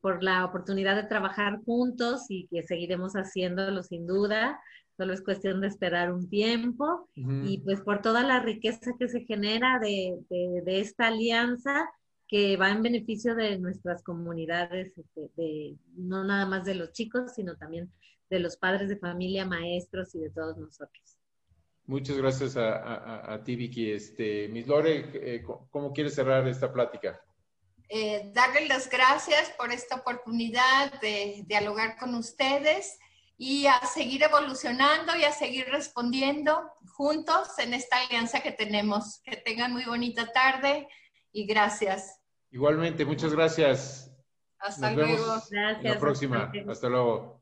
por 0.00 0.22
la 0.24 0.46
oportunidad 0.46 0.96
de 0.96 1.02
trabajar 1.02 1.60
juntos 1.66 2.24
y 2.30 2.48
que 2.48 2.62
seguiremos 2.62 3.12
haciéndolo 3.12 3.82
sin 3.82 4.06
duda. 4.06 4.58
Solo 4.96 5.12
es 5.12 5.22
cuestión 5.22 5.60
de 5.60 5.68
esperar 5.68 6.10
un 6.12 6.30
tiempo 6.30 7.10
y 7.14 7.58
pues 7.58 7.82
por 7.82 8.00
toda 8.00 8.22
la 8.22 8.40
riqueza 8.40 8.92
que 8.98 9.08
se 9.08 9.20
genera 9.26 9.78
de, 9.80 10.18
de 10.30 10.80
esta 10.80 11.08
alianza 11.08 11.86
que 12.28 12.58
va 12.58 12.70
en 12.70 12.82
beneficio 12.82 13.34
de 13.34 13.58
nuestras 13.58 14.02
comunidades, 14.02 14.92
este, 14.96 15.30
de, 15.36 15.76
no 15.96 16.24
nada 16.24 16.44
más 16.44 16.64
de 16.64 16.74
los 16.74 16.92
chicos, 16.92 17.32
sino 17.34 17.56
también 17.56 17.90
de 18.28 18.38
los 18.38 18.56
padres 18.56 18.90
de 18.90 18.98
familia, 18.98 19.46
maestros 19.46 20.14
y 20.14 20.20
de 20.20 20.30
todos 20.30 20.58
nosotros. 20.58 21.18
Muchas 21.86 22.18
gracias 22.18 22.54
a, 22.58 23.40
ti, 23.44 23.56
Vicky. 23.56 23.90
Este, 23.92 24.46
Miss 24.48 24.66
Lore, 24.66 25.10
eh, 25.14 25.42
¿cómo 25.70 25.90
quieres 25.94 26.14
cerrar 26.14 26.46
esta 26.46 26.70
plática? 26.70 27.18
Eh, 27.88 28.30
darles 28.34 28.68
las 28.68 28.90
gracias 28.90 29.50
por 29.56 29.72
esta 29.72 29.96
oportunidad 29.96 31.00
de 31.00 31.44
dialogar 31.46 31.96
con 31.96 32.14
ustedes 32.14 32.98
y 33.38 33.66
a 33.66 33.80
seguir 33.86 34.22
evolucionando 34.22 35.16
y 35.16 35.24
a 35.24 35.32
seguir 35.32 35.66
respondiendo 35.70 36.70
juntos 36.88 37.58
en 37.58 37.72
esta 37.72 37.96
alianza 38.02 38.40
que 38.40 38.52
tenemos. 38.52 39.22
Que 39.24 39.36
tengan 39.36 39.72
muy 39.72 39.84
bonita 39.84 40.30
tarde 40.30 40.88
y 41.38 41.46
gracias. 41.46 42.20
Igualmente, 42.50 43.04
muchas 43.04 43.32
gracias. 43.32 44.12
Hasta 44.58 44.90
luego. 44.90 45.40
Gracias. 45.50 45.84
la 45.84 45.98
próxima. 46.00 46.52
Hasta 46.68 46.88
luego. 46.88 47.37